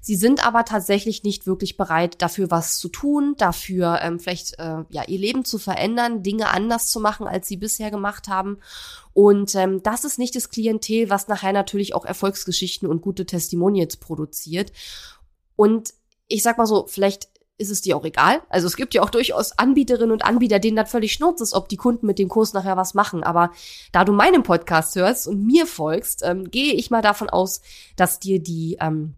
Sie 0.00 0.16
sind 0.16 0.44
aber 0.44 0.64
tatsächlich 0.64 1.22
nicht 1.22 1.46
wirklich 1.46 1.76
bereit, 1.76 2.22
dafür 2.22 2.50
was 2.50 2.78
zu 2.78 2.88
tun, 2.88 3.34
dafür 3.36 4.00
ähm, 4.02 4.18
vielleicht 4.18 4.58
äh, 4.58 4.84
ja 4.88 5.04
ihr 5.06 5.18
Leben 5.18 5.44
zu 5.44 5.58
verändern, 5.58 6.22
Dinge 6.22 6.48
anders 6.48 6.88
zu 6.88 7.00
machen, 7.00 7.26
als 7.26 7.48
sie 7.48 7.56
bisher 7.56 7.90
gemacht 7.90 8.28
haben. 8.28 8.58
Und 9.12 9.54
ähm, 9.54 9.82
das 9.82 10.04
ist 10.04 10.18
nicht 10.18 10.34
das 10.36 10.48
Klientel, 10.48 11.10
was 11.10 11.28
nachher 11.28 11.52
natürlich 11.52 11.94
auch 11.94 12.04
Erfolgsgeschichten 12.04 12.88
und 12.88 13.02
gute 13.02 13.26
Testimonials 13.26 13.96
produziert. 13.96 14.72
Und 15.56 15.92
ich 16.28 16.42
sag 16.42 16.58
mal 16.58 16.66
so, 16.66 16.86
vielleicht 16.86 17.28
ist 17.60 17.70
es 17.70 17.80
dir 17.80 17.96
auch 17.96 18.04
egal. 18.04 18.42
Also 18.48 18.66
es 18.66 18.76
gibt 18.76 18.94
ja 18.94 19.02
auch 19.02 19.10
durchaus 19.10 19.58
Anbieterinnen 19.58 20.12
und 20.12 20.24
Anbieter, 20.24 20.58
denen 20.58 20.76
das 20.76 20.90
völlig 20.90 21.12
schnurz 21.12 21.40
ist, 21.40 21.52
ob 21.52 21.68
die 21.68 21.76
Kunden 21.76 22.06
mit 22.06 22.18
dem 22.18 22.28
Kurs 22.28 22.52
nachher 22.52 22.76
was 22.76 22.94
machen. 22.94 23.22
Aber 23.22 23.50
da 23.92 24.04
du 24.04 24.12
meinen 24.12 24.42
Podcast 24.42 24.96
hörst 24.96 25.28
und 25.28 25.44
mir 25.44 25.66
folgst, 25.66 26.22
ähm, 26.24 26.50
gehe 26.50 26.74
ich 26.74 26.90
mal 26.90 27.02
davon 27.02 27.28
aus, 27.28 27.60
dass 27.96 28.18
dir 28.18 28.42
die 28.42 28.78
ähm, 28.80 29.14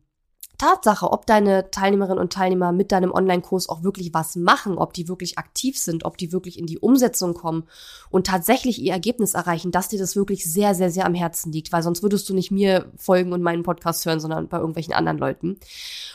Tatsache, 0.59 1.11
ob 1.11 1.27
deine 1.27 1.73
Teilnehmerinnen 1.73 2.21
und 2.21 2.33
Teilnehmer 2.33 2.71
mit 2.71 2.93
deinem 2.93 3.11
Online-Kurs 3.11 3.69
auch 3.69 3.83
wirklich 3.83 4.15
was 4.15 4.37
machen, 4.37 4.79
ob 4.79 4.93
die 4.93 5.09
wirklich 5.09 5.37
aktiv 5.37 5.77
sind, 5.77 6.05
ob 6.05 6.17
die 6.19 6.31
wirklich 6.31 6.57
in 6.57 6.67
die 6.67 6.79
Umsetzung 6.79 7.35
kommen 7.35 7.65
und 8.11 8.29
tatsächlich 8.29 8.81
ihr 8.81 8.93
Ergebnis 8.93 9.35
erreichen, 9.35 9.73
dass 9.73 9.89
dir 9.89 9.99
das 9.99 10.15
wirklich 10.15 10.45
sehr, 10.45 10.77
sehr, 10.77 10.91
sehr 10.93 11.07
am 11.07 11.15
Herzen 11.15 11.51
liegt, 11.51 11.73
weil 11.73 11.83
sonst 11.83 12.05
würdest 12.05 12.29
du 12.29 12.35
nicht 12.35 12.53
mir 12.53 12.93
folgen 12.97 13.33
und 13.33 13.43
meinen 13.43 13.65
Podcast 13.65 14.07
hören, 14.07 14.21
sondern 14.21 14.47
bei 14.49 14.59
irgendwelchen 14.59 14.95
anderen 14.95 15.19
Leuten. 15.19 15.59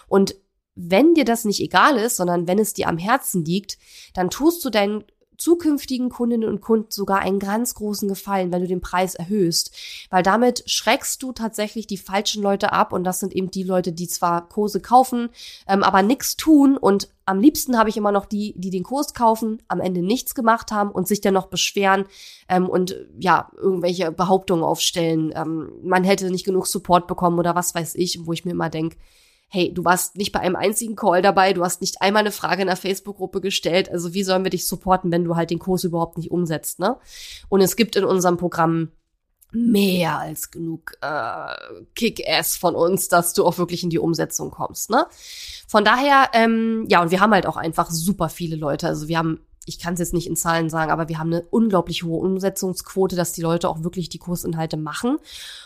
Und 0.08 0.36
wenn 0.78 1.16
dir 1.16 1.26
das 1.26 1.44
nicht 1.44 1.60
egal 1.60 1.98
ist, 1.98 2.18
sondern 2.18 2.48
wenn 2.48 2.60
es 2.60 2.74
dir 2.74 2.88
am 2.88 2.98
Herzen 2.98 3.44
liegt, 3.44 3.78
dann 4.14 4.30
tust 4.30 4.64
du 4.64 4.70
deinen 4.70 5.04
zukünftigen 5.38 6.10
Kundinnen 6.10 6.50
und 6.50 6.62
Kunden 6.62 6.90
sogar 6.90 7.20
einen 7.20 7.40
ganz 7.40 7.76
großen 7.76 8.08
Gefallen, 8.08 8.52
wenn 8.52 8.62
du 8.62 8.68
den 8.68 8.82
Preis 8.82 9.16
erhöhst, 9.16 9.76
weil 10.10 10.24
damit 10.24 10.64
schreckst 10.66 11.22
du 11.22 11.32
tatsächlich 11.32 11.88
die 11.88 11.98
falschen 11.98 12.42
Leute 12.42 12.74
ab 12.74 12.92
und 12.92 13.04
das 13.04 13.20
sind 13.20 13.36
eben 13.36 13.52
die 13.52 13.64
Leute, 13.64 13.92
die 13.92 14.08
zwar 14.08 14.50
Kurse 14.50 14.82
kaufen, 14.82 15.30
ähm, 15.68 15.84
aber 15.84 16.02
nichts 16.02 16.38
tun 16.38 16.78
und 16.78 17.10
am 17.26 17.40
liebsten 17.40 17.78
habe 17.78 17.90
ich 17.90 17.98
immer 17.98 18.12
noch 18.12 18.26
die, 18.26 18.54
die 18.58 18.70
den 18.70 18.84
Kurs 18.84 19.14
kaufen, 19.14 19.62
am 19.68 19.82
Ende 19.82 20.02
nichts 20.02 20.34
gemacht 20.34 20.72
haben 20.72 20.92
und 20.92 21.08
sich 21.08 21.22
dann 21.22 21.34
noch 21.34 21.48
beschweren 21.48 22.06
ähm, 22.50 22.68
und 22.68 22.96
ja 23.20 23.52
irgendwelche 23.58 24.12
Behauptungen 24.12 24.64
aufstellen, 24.64 25.34
ähm, 25.36 25.72
man 25.84 26.04
hätte 26.04 26.32
nicht 26.32 26.46
genug 26.46 26.68
Support 26.68 27.06
bekommen 27.06 27.38
oder 27.38 27.54
was 27.54 27.76
weiß 27.76 27.96
ich, 27.96 28.26
wo 28.26 28.34
ich 28.34 28.46
mir 28.46 28.52
immer 28.52 28.70
denke, 28.70 28.98
hey, 29.50 29.74
du 29.74 29.86
warst 29.86 30.18
nicht 30.18 30.32
bei 30.32 30.40
einem 30.40 30.56
einzigen 30.56 30.96
Call 30.96 31.22
dabei, 31.22 31.54
du 31.54 31.64
hast 31.64 31.82
nicht 31.82 32.02
einmal 32.02 32.22
eine 32.22 32.32
Frage 32.32 32.62
in 32.62 32.68
der 32.68 32.76
Facebook-Gruppe 32.76 33.42
gestellt, 33.42 33.90
also 33.90 34.14
wie 34.14 34.24
sollen 34.24 34.44
wir 34.44 34.52
dich 34.52 34.68
supporten, 34.68 35.12
wenn 35.12 35.24
du 35.24 35.36
halt 35.36 35.50
den 35.50 35.60
Kurs 35.60 35.84
überhaupt 35.84 36.18
nicht 36.18 36.32
umsetzt, 36.32 36.80
ne? 36.80 36.98
Und 37.50 37.62
es 37.62 37.76
gibt 37.76 37.96
in 37.96 38.04
unserem 38.04 38.38
Programm 38.38 38.92
mehr 39.52 40.20
als 40.20 40.52
genug 40.52 40.94
äh, 41.02 41.56
Kick-Ass 41.96 42.58
von 42.58 42.76
uns, 42.76 43.08
dass 43.08 43.34
du 43.34 43.46
auch 43.46 43.58
wirklich 43.58 43.84
in 43.84 43.90
die 43.90 44.00
Umsetzung 44.00 44.52
kommst. 44.52 44.90
Ne? 44.90 45.06
Von 45.68 45.86
daher, 45.86 46.30
ähm, 46.34 46.86
ja, 46.90 47.02
und 47.02 47.12
wir 47.12 47.20
haben 47.20 47.34
halt 47.34 47.48
auch 47.48 47.58
einfach 47.58 47.90
super 47.90 48.30
viele 48.30 48.56
Leute. 48.56 48.88
Also 48.88 49.08
wir 49.08 49.18
haben, 49.18 49.40
ich 49.66 49.80
kann 49.80 49.94
es 49.94 50.00
jetzt 50.00 50.14
nicht 50.14 50.28
in 50.28 50.36
Zahlen 50.36 50.70
sagen, 50.70 50.92
aber 50.92 51.08
wir 51.08 51.18
haben 51.18 51.32
eine 51.32 51.44
unglaublich 51.50 52.04
hohe 52.04 52.20
Umsetzungsquote, 52.20 53.16
dass 53.16 53.34
die 53.34 53.42
Leute 53.42 53.70
auch 53.70 53.84
wirklich 53.84 54.10
die 54.10 54.20
Kursinhalte 54.20 54.78
machen. 54.78 55.18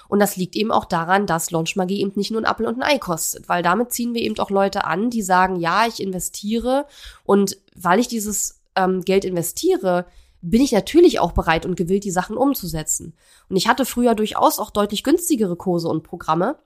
Und 0.07 0.19
das 0.19 0.35
liegt 0.35 0.55
eben 0.55 0.71
auch 0.71 0.85
daran, 0.85 1.25
dass 1.25 1.51
Launchmagie 1.51 2.01
eben 2.01 2.13
nicht 2.15 2.31
nur 2.31 2.41
ein 2.41 2.45
Apfel 2.45 2.67
und 2.67 2.81
ein 2.81 2.83
Ei 2.83 2.99
kostet, 2.99 3.49
weil 3.49 3.63
damit 3.63 3.91
ziehen 3.91 4.13
wir 4.13 4.21
eben 4.21 4.37
auch 4.39 4.51
Leute 4.51 4.85
an, 4.85 5.09
die 5.09 5.21
sagen, 5.23 5.55
ja, 5.55 5.87
ich 5.87 6.01
investiere 6.01 6.85
und 7.23 7.57
weil 7.75 7.99
ich 7.99 8.07
dieses 8.07 8.61
ähm, 8.75 9.01
Geld 9.01 9.25
investiere, 9.25 10.05
bin 10.41 10.61
ich 10.61 10.71
natürlich 10.71 11.19
auch 11.19 11.31
bereit 11.31 11.65
und 11.65 11.75
gewillt, 11.75 12.03
die 12.03 12.11
Sachen 12.11 12.37
umzusetzen. 12.37 13.13
Und 13.49 13.55
ich 13.55 13.67
hatte 13.67 13.85
früher 13.85 14.15
durchaus 14.15 14.59
auch 14.59 14.71
deutlich 14.71 15.03
günstigere 15.03 15.55
Kurse 15.55 15.87
und 15.87 16.03
Programme. 16.03 16.57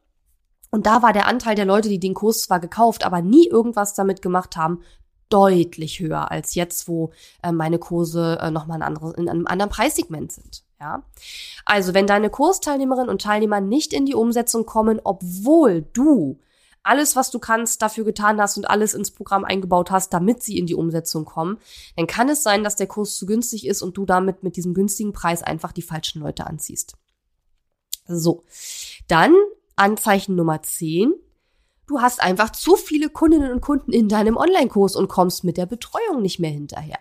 Und 0.72 0.86
da 0.86 1.02
war 1.02 1.14
der 1.14 1.28
Anteil 1.28 1.56
der 1.56 1.66
Leute, 1.66 1.90
die 1.90 2.00
den 2.00 2.14
Kurs 2.14 2.44
zwar 2.44 2.60
gekauft, 2.60 3.06
aber 3.06 3.22
nie 3.22 3.48
irgendwas 3.48 3.94
damit 3.94 4.22
gemacht 4.22 4.58
haben, 4.58 4.82
deutlich 5.30 6.00
höher 6.00 6.32
als 6.32 6.56
jetzt, 6.56 6.88
wo 6.88 7.12
äh, 7.44 7.52
meine 7.52 7.80
Kurse 7.80 8.38
äh, 8.42 8.52
nochmal 8.52 8.80
in 9.18 9.30
einem 9.30 9.48
anderen 9.48 9.72
Preissegment 9.72 10.32
sind. 10.32 10.64
Ja, 10.80 11.04
also 11.64 11.94
wenn 11.94 12.06
deine 12.06 12.30
Kursteilnehmerinnen 12.30 13.10
und 13.10 13.22
Teilnehmer 13.22 13.62
nicht 13.62 13.94
in 13.94 14.06
die 14.06 14.14
Umsetzung 14.14 14.66
kommen, 14.66 15.00
obwohl 15.04 15.84
du 15.94 16.40
alles, 16.86 17.16
was 17.16 17.32
du 17.32 17.40
kannst, 17.40 17.82
dafür 17.82 18.06
getan 18.06 18.40
hast 18.40 18.58
und 18.58 18.70
alles 18.70 18.94
ins 18.94 19.12
Programm 19.12 19.44
eingebaut 19.44 19.90
hast, 19.90 20.14
damit 20.14 20.44
sie 20.44 20.58
in 20.58 20.68
die 20.68 20.76
Umsetzung 20.76 21.26
kommen, 21.26 21.58
dann 21.96 22.08
kann 22.08 22.30
es 22.30 22.44
sein, 22.44 22.64
dass 22.64 22.76
der 22.76 22.88
Kurs 22.88 23.18
zu 23.18 23.26
günstig 23.26 23.66
ist 23.66 23.82
und 23.82 23.98
du 23.98 24.06
damit 24.06 24.44
mit 24.44 24.56
diesem 24.56 24.74
günstigen 24.74 25.12
Preis 25.12 25.42
einfach 25.42 25.72
die 25.72 25.82
falschen 25.82 26.22
Leute 26.22 26.46
anziehst. 26.46 26.96
So, 28.08 28.44
dann 29.08 29.34
Anzeichen 29.76 30.36
Nummer 30.36 30.62
10. 30.62 31.14
Du 31.88 32.02
hast 32.02 32.22
einfach 32.22 32.52
zu 32.52 32.76
viele 32.76 33.10
Kundinnen 33.10 33.52
und 33.52 33.62
Kunden 33.62 33.92
in 33.92 34.08
deinem 34.08 34.38
Online-Kurs 34.38 34.96
und 34.96 35.08
kommst 35.08 35.44
mit 35.44 35.58
der 35.58 35.66
Betreuung 35.66 36.22
nicht 36.22 36.40
mehr 36.40 36.52
hinterher. 36.52 37.00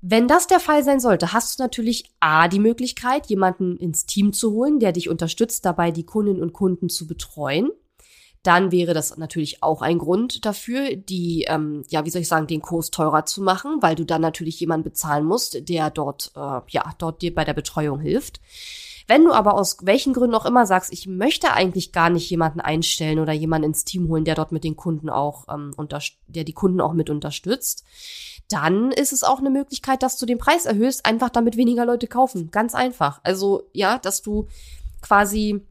Wenn 0.00 0.28
das 0.28 0.46
der 0.46 0.60
Fall 0.60 0.84
sein 0.84 1.00
sollte, 1.00 1.32
hast 1.32 1.58
du 1.58 1.62
natürlich 1.64 2.04
A, 2.20 2.46
die 2.46 2.60
Möglichkeit, 2.60 3.26
jemanden 3.26 3.76
ins 3.76 4.06
Team 4.06 4.32
zu 4.32 4.52
holen, 4.52 4.78
der 4.78 4.92
dich 4.92 5.08
unterstützt 5.08 5.64
dabei, 5.64 5.90
die 5.90 6.06
Kundinnen 6.06 6.42
und 6.42 6.52
Kunden 6.52 6.88
zu 6.88 7.08
betreuen 7.08 7.70
dann 8.42 8.72
wäre 8.72 8.94
das 8.94 9.16
natürlich 9.16 9.62
auch 9.62 9.82
ein 9.82 9.98
Grund 9.98 10.44
dafür, 10.46 10.96
die, 10.96 11.44
ähm, 11.48 11.84
ja, 11.88 12.04
wie 12.04 12.10
soll 12.10 12.22
ich 12.22 12.28
sagen, 12.28 12.46
den 12.46 12.62
Kurs 12.62 12.90
teurer 12.90 13.26
zu 13.26 13.42
machen, 13.42 13.78
weil 13.80 13.94
du 13.94 14.04
dann 14.04 14.22
natürlich 14.22 14.60
jemanden 14.60 14.84
bezahlen 14.84 15.24
musst, 15.24 15.68
der 15.68 15.90
dort, 15.90 16.32
äh, 16.36 16.60
ja, 16.68 16.92
dort 16.98 17.22
dir 17.22 17.34
bei 17.34 17.44
der 17.44 17.54
Betreuung 17.54 18.00
hilft. 18.00 18.40
Wenn 19.08 19.24
du 19.24 19.32
aber 19.32 19.54
aus 19.54 19.78
welchen 19.82 20.12
Gründen 20.12 20.34
auch 20.34 20.44
immer 20.44 20.66
sagst, 20.66 20.92
ich 20.92 21.06
möchte 21.06 21.52
eigentlich 21.52 21.92
gar 21.92 22.10
nicht 22.10 22.28
jemanden 22.28 22.60
einstellen 22.60 23.18
oder 23.18 23.32
jemanden 23.32 23.68
ins 23.68 23.84
Team 23.84 24.06
holen, 24.08 24.26
der 24.26 24.34
dort 24.34 24.52
mit 24.52 24.64
den 24.64 24.76
Kunden 24.76 25.08
auch, 25.08 25.46
ähm, 25.48 25.74
der 26.26 26.44
die 26.44 26.52
Kunden 26.52 26.82
auch 26.82 26.92
mit 26.92 27.08
unterstützt, 27.08 27.84
dann 28.50 28.92
ist 28.92 29.12
es 29.12 29.24
auch 29.24 29.38
eine 29.38 29.50
Möglichkeit, 29.50 30.02
dass 30.02 30.18
du 30.18 30.26
den 30.26 30.38
Preis 30.38 30.66
erhöhst, 30.66 31.06
einfach 31.06 31.30
damit 31.30 31.56
weniger 31.56 31.86
Leute 31.86 32.06
kaufen. 32.06 32.50
Ganz 32.50 32.74
einfach. 32.74 33.20
Also 33.22 33.62
ja, 33.72 33.98
dass 33.98 34.20
du 34.20 34.46
quasi 35.00 35.62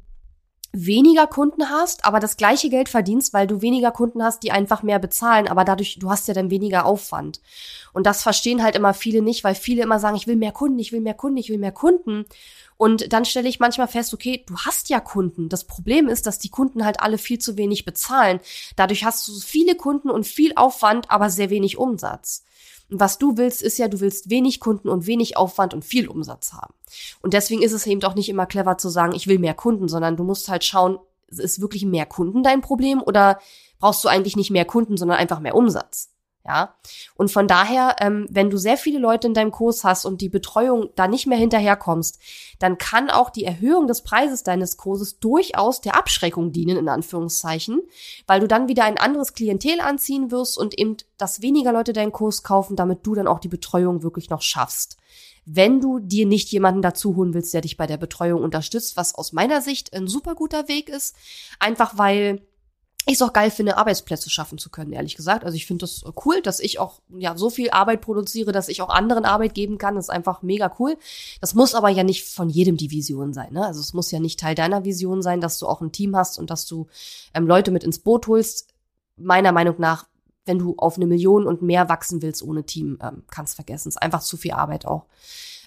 weniger 0.73 1.27
Kunden 1.27 1.69
hast, 1.69 2.05
aber 2.05 2.19
das 2.19 2.37
gleiche 2.37 2.69
Geld 2.69 2.89
verdienst, 2.89 3.33
weil 3.33 3.47
du 3.47 3.61
weniger 3.61 3.91
Kunden 3.91 4.23
hast, 4.23 4.43
die 4.43 4.51
einfach 4.51 4.83
mehr 4.83 4.99
bezahlen, 4.99 5.47
aber 5.47 5.63
dadurch, 5.63 5.97
du 5.99 6.09
hast 6.09 6.27
ja 6.27 6.33
dann 6.33 6.49
weniger 6.49 6.85
Aufwand. 6.85 7.41
Und 7.93 8.05
das 8.05 8.21
verstehen 8.21 8.61
halt 8.61 8.75
immer 8.75 8.93
viele 8.93 9.21
nicht, 9.21 9.43
weil 9.43 9.55
viele 9.55 9.83
immer 9.83 9.99
sagen, 9.99 10.17
ich 10.17 10.27
will 10.27 10.35
mehr 10.35 10.51
Kunden, 10.51 10.79
ich 10.79 10.91
will 10.91 11.01
mehr 11.01 11.13
Kunden, 11.13 11.37
ich 11.37 11.49
will 11.49 11.57
mehr 11.57 11.71
Kunden. 11.71 12.25
Und 12.77 13.11
dann 13.11 13.25
stelle 13.25 13.49
ich 13.49 13.59
manchmal 13.59 13.87
fest, 13.87 14.13
okay, 14.13 14.43
du 14.45 14.55
hast 14.57 14.89
ja 14.89 14.99
Kunden. 14.99 15.49
Das 15.49 15.63
Problem 15.63 16.07
ist, 16.07 16.27
dass 16.27 16.37
die 16.37 16.49
Kunden 16.49 16.85
halt 16.85 16.99
alle 16.99 17.17
viel 17.17 17.39
zu 17.39 17.57
wenig 17.57 17.85
bezahlen. 17.85 18.39
Dadurch 18.75 19.03
hast 19.03 19.27
du 19.27 19.39
viele 19.39 19.75
Kunden 19.75 20.11
und 20.11 20.27
viel 20.27 20.53
Aufwand, 20.55 21.09
aber 21.09 21.29
sehr 21.29 21.49
wenig 21.49 21.77
Umsatz. 21.77 22.43
Und 22.89 22.99
was 22.99 23.17
du 23.17 23.37
willst, 23.37 23.61
ist 23.61 23.77
ja, 23.77 23.87
du 23.87 23.99
willst 23.99 24.29
wenig 24.29 24.59
Kunden 24.59 24.89
und 24.89 25.07
wenig 25.07 25.37
Aufwand 25.37 25.73
und 25.73 25.83
viel 25.83 26.07
Umsatz 26.07 26.53
haben. 26.53 26.73
Und 27.21 27.33
deswegen 27.33 27.61
ist 27.61 27.73
es 27.73 27.85
eben 27.85 27.99
doch 27.99 28.15
nicht 28.15 28.29
immer 28.29 28.45
clever 28.45 28.77
zu 28.77 28.89
sagen, 28.89 29.13
ich 29.13 29.27
will 29.27 29.39
mehr 29.39 29.53
Kunden, 29.53 29.87
sondern 29.87 30.15
du 30.15 30.23
musst 30.23 30.47
halt 30.47 30.63
schauen, 30.63 30.99
ist 31.27 31.59
wirklich 31.59 31.85
mehr 31.85 32.05
Kunden 32.05 32.43
dein 32.43 32.61
Problem 32.61 33.01
oder 33.01 33.39
brauchst 33.79 34.03
du 34.03 34.07
eigentlich 34.07 34.37
nicht 34.37 34.51
mehr 34.51 34.65
Kunden, 34.65 34.95
sondern 34.97 35.17
einfach 35.17 35.39
mehr 35.39 35.55
Umsatz? 35.55 36.13
Ja. 36.47 36.75
Und 37.15 37.29
von 37.29 37.45
daher, 37.45 37.97
ähm, 37.99 38.25
wenn 38.29 38.49
du 38.49 38.57
sehr 38.57 38.77
viele 38.77 38.99
Leute 38.99 39.27
in 39.27 39.33
deinem 39.33 39.51
Kurs 39.51 39.83
hast 39.83 40.05
und 40.05 40.21
die 40.21 40.29
Betreuung 40.29 40.89
da 40.95 41.09
nicht 41.09 41.27
mehr 41.27 41.37
hinterherkommst, 41.37 42.19
dann 42.59 42.77
kann 42.77 43.09
auch 43.09 43.29
die 43.29 43.43
Erhöhung 43.43 43.85
des 43.87 44.01
Preises 44.01 44.43
deines 44.43 44.77
Kurses 44.77 45.19
durchaus 45.19 45.81
der 45.81 45.97
Abschreckung 45.97 46.53
dienen, 46.53 46.77
in 46.77 46.87
Anführungszeichen, 46.87 47.81
weil 48.27 48.39
du 48.39 48.47
dann 48.47 48.69
wieder 48.69 48.85
ein 48.85 48.97
anderes 48.97 49.33
Klientel 49.33 49.81
anziehen 49.81 50.31
wirst 50.31 50.57
und 50.57 50.79
eben, 50.79 50.95
dass 51.17 51.41
weniger 51.41 51.73
Leute 51.73 51.91
deinen 51.91 52.13
Kurs 52.13 52.43
kaufen, 52.43 52.77
damit 52.77 53.05
du 53.05 53.13
dann 53.13 53.27
auch 53.27 53.39
die 53.39 53.49
Betreuung 53.49 54.01
wirklich 54.01 54.29
noch 54.29 54.41
schaffst. 54.41 54.95
Wenn 55.45 55.81
du 55.81 55.99
dir 55.99 56.25
nicht 56.25 56.49
jemanden 56.49 56.81
dazu 56.81 57.17
holen 57.17 57.33
willst, 57.33 57.53
der 57.53 57.61
dich 57.61 57.75
bei 57.75 57.87
der 57.87 57.97
Betreuung 57.97 58.41
unterstützt, 58.41 58.95
was 58.95 59.15
aus 59.15 59.33
meiner 59.33 59.61
Sicht 59.61 59.93
ein 59.93 60.07
super 60.07 60.33
guter 60.35 60.69
Weg 60.69 60.87
ist, 60.87 61.13
einfach 61.59 61.97
weil 61.97 62.41
ich 63.07 63.13
es 63.13 63.21
auch 63.21 63.31
geil 63.31 63.51
finde, 63.51 63.77
Arbeitsplätze 63.77 64.29
schaffen 64.29 64.57
zu 64.57 64.69
können, 64.69 64.91
ehrlich 64.91 65.15
gesagt. 65.15 65.45
Also 65.45 65.55
ich 65.55 65.65
finde 65.65 65.83
das 65.83 66.03
cool, 66.25 66.41
dass 66.41 66.59
ich 66.59 66.77
auch 66.77 67.01
ja 67.17 67.37
so 67.37 67.49
viel 67.49 67.69
Arbeit 67.69 68.01
produziere, 68.01 68.51
dass 68.51 68.67
ich 68.67 68.81
auch 68.81 68.89
anderen 68.89 69.23
Arbeit 69.23 69.53
geben 69.53 69.77
kann. 69.77 69.95
Das 69.95 70.05
ist 70.05 70.09
einfach 70.09 70.41
mega 70.41 70.73
cool. 70.77 70.97
Das 71.39 71.53
muss 71.55 71.73
aber 71.73 71.87
ja 71.87 72.03
nicht 72.03 72.25
von 72.25 72.49
jedem 72.49 72.75
die 72.75 72.91
Vision 72.91 73.33
sein. 73.33 73.53
Ne? 73.53 73.65
Also 73.65 73.79
es 73.79 73.93
muss 73.93 74.11
ja 74.11 74.19
nicht 74.19 74.41
Teil 74.41 74.55
deiner 74.55 74.83
Vision 74.83 75.21
sein, 75.21 75.39
dass 75.39 75.57
du 75.57 75.67
auch 75.67 75.79
ein 75.79 75.93
Team 75.93 76.17
hast 76.17 76.37
und 76.37 76.49
dass 76.49 76.65
du 76.65 76.87
ähm, 77.33 77.47
Leute 77.47 77.71
mit 77.71 77.85
ins 77.85 77.99
Boot 77.99 78.27
holst. 78.27 78.73
Meiner 79.15 79.53
Meinung 79.53 79.75
nach, 79.77 80.05
wenn 80.45 80.59
du 80.59 80.75
auf 80.77 80.97
eine 80.97 81.07
Million 81.07 81.47
und 81.47 81.61
mehr 81.61 81.87
wachsen 81.87 82.21
willst 82.21 82.43
ohne 82.43 82.65
Team, 82.65 82.99
ähm, 83.01 83.23
kannst 83.31 83.55
vergessen. 83.55 83.87
Es 83.87 83.95
ist 83.95 84.01
einfach 84.01 84.21
zu 84.21 84.35
viel 84.35 84.51
Arbeit 84.51 84.85
auch. 84.85 85.05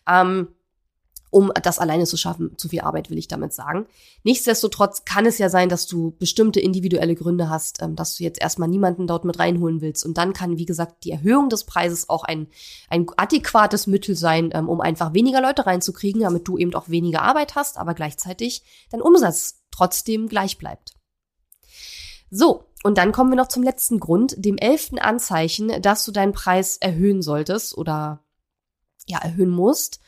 Ähm, 0.07 0.49
um 1.31 1.53
das 1.63 1.79
alleine 1.79 2.05
zu 2.05 2.17
schaffen. 2.17 2.59
Zu 2.59 2.69
viel 2.69 2.81
Arbeit 2.81 3.09
will 3.09 3.19
ich 3.19 3.29
damit 3.29 3.53
sagen. 3.53 3.87
Nichtsdestotrotz 4.25 5.05
kann 5.05 5.27
es 5.27 5.39
ja 5.39 5.49
sein, 5.49 5.69
dass 5.69 5.87
du 5.87 6.17
bestimmte 6.19 6.61
individuelle 6.61 7.15
Gründe 7.15 7.49
hast, 7.49 7.81
ähm, 7.83 7.97
dass 7.97 8.17
du 8.17 8.25
jetzt 8.25 8.41
erstmal 8.41 8.69
niemanden 8.69 9.07
dort 9.07 9.25
mit 9.25 9.39
reinholen 9.39 9.81
willst. 9.81 10.05
Und 10.05 10.19
dann 10.19 10.33
kann, 10.33 10.59
wie 10.59 10.67
gesagt, 10.67 11.05
die 11.05 11.13
Erhöhung 11.13 11.49
des 11.49 11.65
Preises 11.65 12.09
auch 12.09 12.25
ein, 12.25 12.49
ein 12.89 13.07
adäquates 13.17 13.87
Mittel 13.87 14.17
sein, 14.17 14.51
ähm, 14.53 14.69
um 14.69 14.81
einfach 14.81 15.15
weniger 15.15 15.41
Leute 15.41 15.67
reinzukriegen, 15.67 16.23
damit 16.23 16.49
du 16.49 16.59
eben 16.59 16.75
auch 16.75 16.89
weniger 16.89 17.23
Arbeit 17.23 17.55
hast, 17.55 17.79
aber 17.79 17.95
gleichzeitig 17.95 18.63
dein 18.91 19.01
Umsatz 19.01 19.63
trotzdem 19.71 20.29
gleich 20.29 20.59
bleibt. 20.59 20.95
So, 22.31 22.65
und 22.83 22.97
dann 22.97 23.13
kommen 23.13 23.31
wir 23.31 23.37
noch 23.37 23.49
zum 23.49 23.63
letzten 23.63 24.01
Grund, 24.01 24.35
dem 24.39 24.57
elften 24.57 24.99
Anzeichen, 24.99 25.83
dass 25.83 26.05
du 26.05 26.13
deinen 26.13 26.33
Preis 26.33 26.77
erhöhen 26.77 27.23
solltest 27.23 27.77
oder 27.77 28.25
ja, 29.07 29.19
erhöhen 29.19 29.51
musst. 29.51 30.01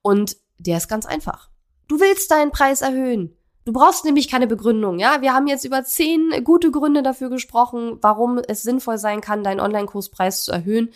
Und 0.00 0.36
der 0.58 0.76
ist 0.76 0.88
ganz 0.88 1.06
einfach. 1.06 1.50
Du 1.88 2.00
willst 2.00 2.30
deinen 2.30 2.50
Preis 2.50 2.80
erhöhen. 2.80 3.36
Du 3.66 3.72
brauchst 3.72 4.04
nämlich 4.04 4.28
keine 4.28 4.46
Begründung, 4.46 4.98
ja? 4.98 5.22
Wir 5.22 5.32
haben 5.32 5.46
jetzt 5.46 5.64
über 5.64 5.84
zehn 5.84 6.44
gute 6.44 6.70
Gründe 6.70 7.02
dafür 7.02 7.30
gesprochen, 7.30 7.96
warum 8.02 8.36
es 8.46 8.62
sinnvoll 8.62 8.98
sein 8.98 9.22
kann, 9.22 9.42
deinen 9.42 9.60
Online-Kurspreis 9.60 10.44
zu 10.44 10.52
erhöhen. 10.52 10.90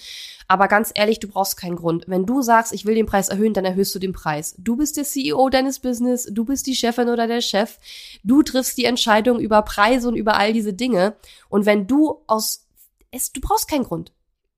Aber 0.49 0.69
ganz 0.69 0.93
ehrlich, 0.95 1.19
du 1.19 1.29
brauchst 1.29 1.57
keinen 1.57 1.77
Grund. 1.77 2.05
Wenn 2.09 2.27
du 2.27 2.43
sagst, 2.43 2.75
ich 2.75 2.85
will 2.85 2.95
den 2.95 3.07
Preis 3.07 3.31
erhöhen, 3.31 3.55
dann 3.55 3.65
erhöhst 3.65 3.95
du 3.95 3.99
den 3.99 4.13
Preis. 4.13 4.55
Du 4.59 4.77
bist 4.77 4.99
der 4.99 5.05
CEO 5.05 5.49
deines 5.49 5.79
Business, 5.79 6.29
du 6.31 6.45
bist 6.45 6.67
die 6.67 6.75
Chefin 6.75 7.09
oder 7.09 7.27
der 7.27 7.41
Chef. 7.41 7.79
Du 8.23 8.43
triffst 8.43 8.77
die 8.77 8.85
Entscheidung 8.85 9.41
über 9.41 9.63
Preise 9.63 10.09
und 10.09 10.17
über 10.17 10.37
all 10.37 10.53
diese 10.53 10.75
Dinge. 10.75 11.17
Und 11.49 11.65
wenn 11.65 11.87
du 11.87 12.23
aus, 12.27 12.67
es, 13.11 13.33
du 13.33 13.41
brauchst 13.41 13.71
keinen 13.71 13.85
Grund. 13.85 14.13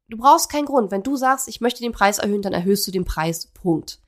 Du 0.08 0.16
brauchst 0.16 0.50
keinen 0.50 0.66
Grund. 0.66 0.90
Wenn 0.90 1.04
du 1.04 1.14
sagst, 1.14 1.46
ich 1.46 1.60
möchte 1.60 1.82
den 1.82 1.92
Preis 1.92 2.18
erhöhen, 2.18 2.42
dann 2.42 2.54
erhöhst 2.54 2.84
du 2.88 2.90
den 2.90 3.04
Preis. 3.04 3.46
Punkt. 3.54 4.00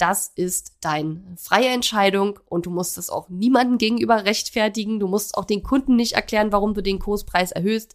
Das 0.00 0.32
ist 0.34 0.78
deine 0.80 1.20
freie 1.36 1.68
Entscheidung 1.68 2.40
und 2.46 2.64
du 2.64 2.70
musst 2.70 2.96
es 2.96 3.10
auch 3.10 3.28
niemandem 3.28 3.76
gegenüber 3.76 4.24
rechtfertigen. 4.24 4.98
Du 4.98 5.08
musst 5.08 5.36
auch 5.36 5.44
den 5.44 5.62
Kunden 5.62 5.94
nicht 5.94 6.14
erklären, 6.14 6.52
warum 6.52 6.72
du 6.72 6.82
den 6.82 6.98
Kurspreis 6.98 7.52
erhöhst. 7.52 7.94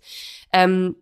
Ähm, 0.53 0.95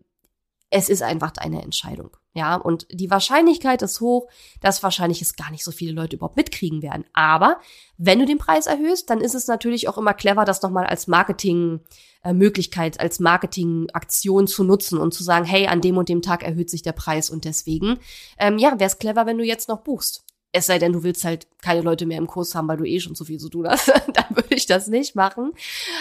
es 0.70 0.88
ist 0.88 1.04
einfach 1.04 1.32
deine 1.32 1.62
Entscheidung. 1.62 2.16
Ja, 2.36 2.56
und 2.56 2.88
die 2.90 3.12
Wahrscheinlichkeit 3.12 3.82
ist 3.82 4.02
hoch, 4.02 4.28
dass 4.62 4.82
wahrscheinlich 4.82 5.22
es 5.22 5.36
gar 5.36 5.52
nicht 5.52 5.64
so 5.64 5.72
viele 5.72 5.92
Leute 5.92 6.16
überhaupt 6.16 6.38
mitkriegen 6.38 6.82
werden. 6.82 7.06
Aber 7.14 7.60
wenn 7.98 8.18
du 8.18 8.26
den 8.26 8.40
Preis 8.40 8.66
erhöhst, 8.66 9.10
dann 9.10 9.20
ist 9.22 9.36
es 9.36 9.48
natürlich 9.48 9.88
auch 9.90 9.98
immer 10.00 10.16
clever, 10.16 10.46
das 10.46 10.62
nochmal 10.62 10.88
als 10.88 11.08
Marketing-Möglichkeit, 11.08 13.00
als 13.00 13.20
Marketing-Aktion 13.20 14.48
zu 14.48 14.64
nutzen 14.64 14.98
und 14.98 15.14
zu 15.14 15.22
sagen, 15.22 15.46
hey, 15.46 15.68
an 15.68 15.82
dem 15.82 15.98
und 15.98 16.10
dem 16.10 16.24
Tag 16.24 16.44
erhöht 16.44 16.72
sich 16.72 16.82
der 16.82 16.94
Preis 16.94 17.30
und 17.30 17.46
deswegen, 17.46 18.00
ähm, 18.40 18.58
ja, 18.58 18.72
wäre 18.80 18.86
es 18.86 18.98
clever, 18.98 19.28
wenn 19.28 19.38
du 19.38 19.44
jetzt 19.44 19.70
noch 19.70 19.82
buchst. 19.82 20.23
Es 20.54 20.68
sei 20.68 20.80
denn, 20.80 20.94
du 20.94 21.04
willst 21.04 21.26
halt 21.26 21.48
keine 21.62 21.82
Leute 21.82 22.06
mehr 22.06 22.20
im 22.20 22.28
Kurs 22.28 22.54
haben, 22.54 22.68
weil 22.68 22.78
du 22.78 22.86
eh 22.86 23.00
schon 23.00 23.16
so 23.16 23.26
viel 23.26 23.40
zu 23.40 23.50
tun 23.50 23.68
hast. 23.68 23.88
Dann 24.14 24.36
würde 24.36 24.56
ich 24.56 24.68
das 24.68 24.88
nicht 24.88 25.16
machen. 25.16 25.52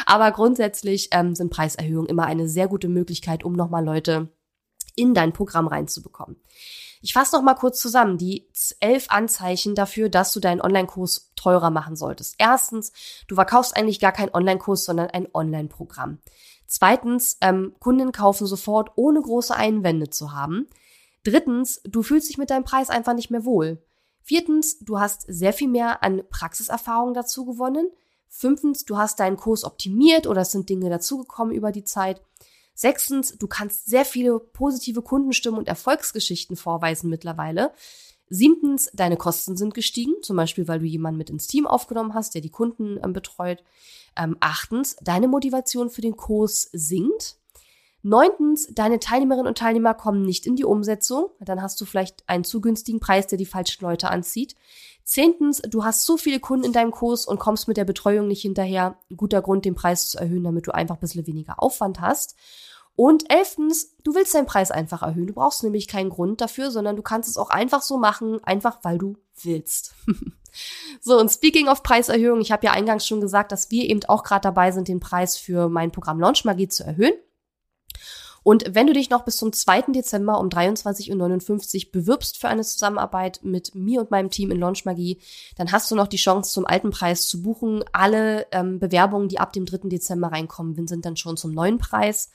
Aber 0.07 0.31
grundsätzlich 0.31 1.09
ähm, 1.13 1.35
sind 1.35 1.51
Preiserhöhungen 1.51 2.09
immer 2.09 2.27
eine 2.27 2.49
sehr 2.49 2.69
gute 2.69 2.89
Möglichkeit, 2.89 3.45
um 3.45 3.55
nochmal 3.55 3.85
Leute 3.85 4.29
in 4.95 5.15
dein 5.15 5.33
Programm 5.33 5.67
reinzubekommen. 5.67 6.37
Ich 7.01 7.15
fasse 7.15 7.35
noch 7.35 7.43
mal 7.43 7.55
kurz 7.55 7.81
zusammen 7.81 8.17
die 8.17 8.47
elf 8.79 9.07
Anzeichen 9.09 9.75
dafür, 9.75 10.09
dass 10.09 10.33
du 10.33 10.39
deinen 10.39 10.61
Online-Kurs 10.61 11.33
teurer 11.35 11.71
machen 11.71 11.97
solltest. 11.97 12.37
Erstens, 12.39 12.93
du 13.27 13.35
verkaufst 13.35 13.77
eigentlich 13.77 13.99
gar 13.99 14.13
keinen 14.13 14.33
Online-Kurs, 14.33 14.85
sondern 14.85 15.11
ein 15.11 15.27
Online-Programm. 15.35 16.19
Zweitens, 16.69 17.39
ähm, 17.41 17.75
Kunden 17.81 18.13
kaufen 18.13 18.47
sofort, 18.47 18.93
ohne 18.95 19.21
große 19.21 19.55
Einwände 19.55 20.11
zu 20.11 20.33
haben. 20.33 20.69
Drittens, 21.25 21.83
du 21.85 22.03
fühlst 22.03 22.29
dich 22.29 22.39
mit 22.39 22.51
deinem 22.51 22.65
Preis 22.65 22.89
einfach 22.89 23.15
nicht 23.15 23.31
mehr 23.31 23.45
wohl. 23.45 23.83
Viertens, 24.23 24.79
du 24.79 25.01
hast 25.01 25.25
sehr 25.29 25.53
viel 25.53 25.69
mehr 25.69 26.03
an 26.03 26.23
Praxiserfahrung 26.31 27.13
dazu 27.15 27.45
gewonnen. 27.45 27.91
Fünftens, 28.29 28.85
du 28.85 28.97
hast 28.97 29.21
deinen 29.21 29.37
Kurs 29.37 29.65
optimiert 29.65 30.27
oder 30.27 30.43
es 30.43 30.53
sind 30.53 30.69
Dinge 30.69 30.89
dazugekommen 30.89 31.55
über 31.55 31.73
die 31.73 31.85
Zeit. 31.85 32.23
Sechstens, 32.75 33.37
du 33.37 33.47
kannst 33.47 33.87
sehr 33.87 34.05
viele 34.05 34.39
positive 34.39 35.03
Kundenstimmen 35.03 35.59
und 35.59 35.69
Erfolgsgeschichten 35.69 36.57
vorweisen 36.57 37.11
mittlerweile. 37.11 37.73
Siebtens, 38.31 38.91
deine 38.95 39.19
Kosten 39.19 39.59
sind 39.59 39.75
gestiegen, 39.75 40.15
zum 40.23 40.37
Beispiel, 40.37 40.67
weil 40.67 40.79
du 40.79 40.87
jemanden 40.87 41.19
mit 41.19 41.29
ins 41.29 41.49
Team 41.49 41.67
aufgenommen 41.67 42.15
hast, 42.15 42.35
der 42.35 42.41
die 42.41 42.49
Kunden 42.49 42.99
ähm, 43.05 43.13
betreut. 43.13 43.63
Ähm, 44.17 44.39
achtens, 44.41 44.97
deine 45.03 45.29
Motivation 45.29 45.91
für 45.91 46.01
den 46.01 46.17
Kurs 46.17 46.71
sinkt. 46.73 47.37
Neuntens, 48.03 48.69
deine 48.73 48.99
Teilnehmerinnen 48.99 49.47
und 49.47 49.59
Teilnehmer 49.59 49.95
kommen 49.95 50.23
nicht 50.23 50.45
in 50.47 50.57
die 50.57 50.65
Umsetzung. 50.65 51.31
Dann 51.41 51.63
hast 51.63 51.81
du 51.81 51.85
vielleicht 51.85 52.29
einen 52.29 52.43
zu 52.43 52.61
günstigen 52.61 52.99
Preis, 52.99 53.29
der 53.29 53.39
die 53.39 53.47
falschen 53.47 53.85
Leute 53.85 54.11
anzieht. 54.11 54.57
Zehntens, 55.05 55.63
du 55.63 55.85
hast 55.85 56.05
so 56.05 56.17
viele 56.17 56.41
Kunden 56.41 56.65
in 56.65 56.73
deinem 56.73 56.91
Kurs 56.91 57.27
und 57.27 57.39
kommst 57.39 57.69
mit 57.69 57.77
der 57.77 57.85
Betreuung 57.85 58.27
nicht 58.27 58.43
hinterher. 58.43 58.97
Guter 59.17 59.41
Grund, 59.41 59.65
den 59.65 59.77
Preis 59.77 60.11
zu 60.11 60.19
erhöhen, 60.19 60.43
damit 60.43 60.67
du 60.67 60.73
einfach 60.73 60.97
ein 60.97 61.01
bisschen 61.01 61.27
weniger 61.27 61.63
Aufwand 61.63 62.01
hast. 62.01 62.35
Und 62.95 63.31
elftens, 63.31 63.97
du 64.03 64.15
willst 64.15 64.35
deinen 64.35 64.47
Preis 64.47 64.71
einfach 64.71 65.03
erhöhen. 65.03 65.29
Du 65.29 65.33
brauchst 65.33 65.63
nämlich 65.63 65.89
keinen 65.89 66.11
Grund 66.11 66.41
dafür, 66.41 66.71
sondern 66.71 66.97
du 66.97 67.03
kannst 67.03 67.29
es 67.29 67.37
auch 67.37 67.51
einfach 67.51 67.83
so 67.83 67.99
machen, 67.99 68.43
einfach 68.45 68.81
weil 68.83 68.99
du 68.99 69.17
willst. 69.43 69.95
so, 71.01 71.19
und 71.19 71.31
speaking 71.31 71.69
of 71.69 71.83
Preiserhöhung, 71.83 72.41
ich 72.41 72.53
habe 72.53 72.67
ja 72.67 72.73
eingangs 72.73 73.07
schon 73.07 73.21
gesagt, 73.21 73.53
dass 73.53 73.71
wir 73.71 73.89
eben 73.89 74.05
auch 74.09 74.25
gerade 74.25 74.43
dabei 74.43 74.73
sind, 74.73 74.89
den 74.89 75.01
Preis 75.01 75.39
für 75.39 75.69
mein 75.69 75.91
Programm 75.91 76.21
Launch 76.21 76.45
Magie 76.45 76.69
zu 76.69 76.85
erhöhen. 76.85 77.15
Und 78.43 78.65
wenn 78.75 78.87
du 78.87 78.93
dich 78.93 79.11
noch 79.11 79.25
bis 79.25 79.37
zum 79.37 79.53
2. 79.53 79.93
Dezember 79.93 80.41
um 80.41 80.49
23.59 80.49 81.87
Uhr 81.87 81.93
bewirbst 81.93 82.39
für 82.39 82.49
eine 82.49 82.63
Zusammenarbeit 82.63 83.41
mit 83.43 83.75
mir 83.75 84.01
und 84.01 84.11
meinem 84.11 84.31
Team 84.31 84.51
in 84.51 84.59
Launch 84.59 84.85
Magie, 84.85 85.19
dann 85.57 85.71
hast 85.73 85.91
du 85.91 85.95
noch 85.95 86.09
die 86.09 86.17
Chance, 86.17 86.53
zum 86.53 86.67
alten 86.67 86.91
Preis 86.91 87.29
zu 87.29 87.43
buchen. 87.43 87.85
Alle 87.93 88.47
ähm, 88.51 88.79
Bewerbungen, 88.79 89.29
die 89.29 89.39
ab 89.39 89.53
dem 89.53 89.67
3. 89.67 89.89
Dezember 89.89 90.29
reinkommen, 90.29 90.87
sind 90.87 91.05
dann 91.05 91.17
schon 91.17 91.37
zum 91.37 91.53
neuen 91.53 91.79
Preis. 91.79 92.31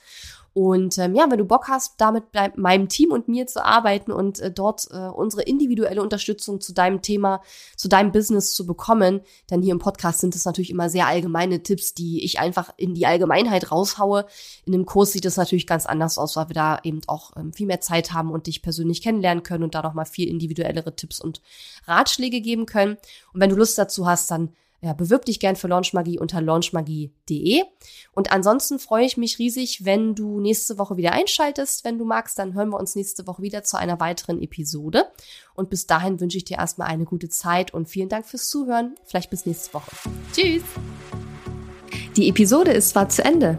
Und 0.54 0.98
ähm, 0.98 1.14
ja, 1.14 1.30
wenn 1.30 1.38
du 1.38 1.44
Bock 1.44 1.68
hast, 1.68 2.00
damit 2.00 2.32
bei 2.32 2.52
meinem 2.56 2.88
Team 2.88 3.12
und 3.12 3.28
mir 3.28 3.46
zu 3.46 3.64
arbeiten 3.64 4.10
und 4.10 4.40
äh, 4.40 4.50
dort 4.50 4.88
äh, 4.90 5.08
unsere 5.08 5.42
individuelle 5.42 6.02
Unterstützung 6.02 6.60
zu 6.60 6.72
deinem 6.72 7.00
Thema, 7.02 7.42
zu 7.76 7.88
deinem 7.88 8.12
Business 8.12 8.52
zu 8.54 8.66
bekommen, 8.66 9.20
denn 9.50 9.62
hier 9.62 9.72
im 9.72 9.78
Podcast 9.78 10.20
sind 10.20 10.34
es 10.34 10.44
natürlich 10.44 10.70
immer 10.70 10.90
sehr 10.90 11.06
allgemeine 11.06 11.62
Tipps, 11.62 11.94
die 11.94 12.24
ich 12.24 12.40
einfach 12.40 12.72
in 12.76 12.94
die 12.94 13.06
Allgemeinheit 13.06 13.70
raushaue. 13.70 14.26
In 14.64 14.72
dem 14.72 14.86
Kurs 14.86 15.12
sieht 15.12 15.26
es 15.26 15.36
natürlich 15.36 15.66
ganz 15.66 15.86
anders 15.86 16.18
aus, 16.18 16.36
weil 16.36 16.48
wir 16.48 16.54
da 16.54 16.80
eben 16.82 17.02
auch 17.06 17.36
ähm, 17.36 17.52
viel 17.52 17.66
mehr 17.66 17.80
Zeit 17.80 18.12
haben 18.12 18.32
und 18.32 18.46
dich 18.46 18.62
persönlich 18.62 19.02
kennenlernen 19.02 19.44
können 19.44 19.64
und 19.64 19.74
da 19.74 19.82
noch 19.82 19.94
mal 19.94 20.06
viel 20.06 20.28
individuellere 20.28 20.96
Tipps 20.96 21.20
und 21.20 21.40
Ratschläge 21.86 22.40
geben 22.40 22.66
können. 22.66 22.96
Und 23.32 23.40
wenn 23.40 23.50
du 23.50 23.56
Lust 23.56 23.78
dazu 23.78 24.06
hast, 24.06 24.30
dann 24.30 24.54
ja, 24.80 24.92
bewirb 24.92 25.24
dich 25.24 25.40
gern 25.40 25.56
für 25.56 25.66
Launchmagie 25.66 26.18
unter 26.18 26.40
launchmagie.de. 26.40 27.62
Und 28.12 28.30
ansonsten 28.30 28.78
freue 28.78 29.04
ich 29.04 29.16
mich 29.16 29.38
riesig, 29.38 29.84
wenn 29.84 30.14
du 30.14 30.40
nächste 30.40 30.78
Woche 30.78 30.96
wieder 30.96 31.12
einschaltest. 31.12 31.84
Wenn 31.84 31.98
du 31.98 32.04
magst, 32.04 32.38
dann 32.38 32.54
hören 32.54 32.70
wir 32.70 32.78
uns 32.78 32.94
nächste 32.94 33.26
Woche 33.26 33.42
wieder 33.42 33.64
zu 33.64 33.76
einer 33.76 33.98
weiteren 33.98 34.40
Episode. 34.40 35.06
Und 35.54 35.68
bis 35.68 35.86
dahin 35.86 36.20
wünsche 36.20 36.36
ich 36.36 36.44
dir 36.44 36.58
erstmal 36.58 36.88
eine 36.88 37.04
gute 37.04 37.28
Zeit 37.28 37.74
und 37.74 37.88
vielen 37.88 38.08
Dank 38.08 38.26
fürs 38.26 38.48
Zuhören. 38.48 38.94
Vielleicht 39.04 39.30
bis 39.30 39.46
nächste 39.46 39.74
Woche. 39.74 39.90
Tschüss! 40.32 40.62
Die 42.16 42.28
Episode 42.28 42.72
ist 42.72 42.90
zwar 42.90 43.08
zu 43.08 43.24
Ende, 43.24 43.58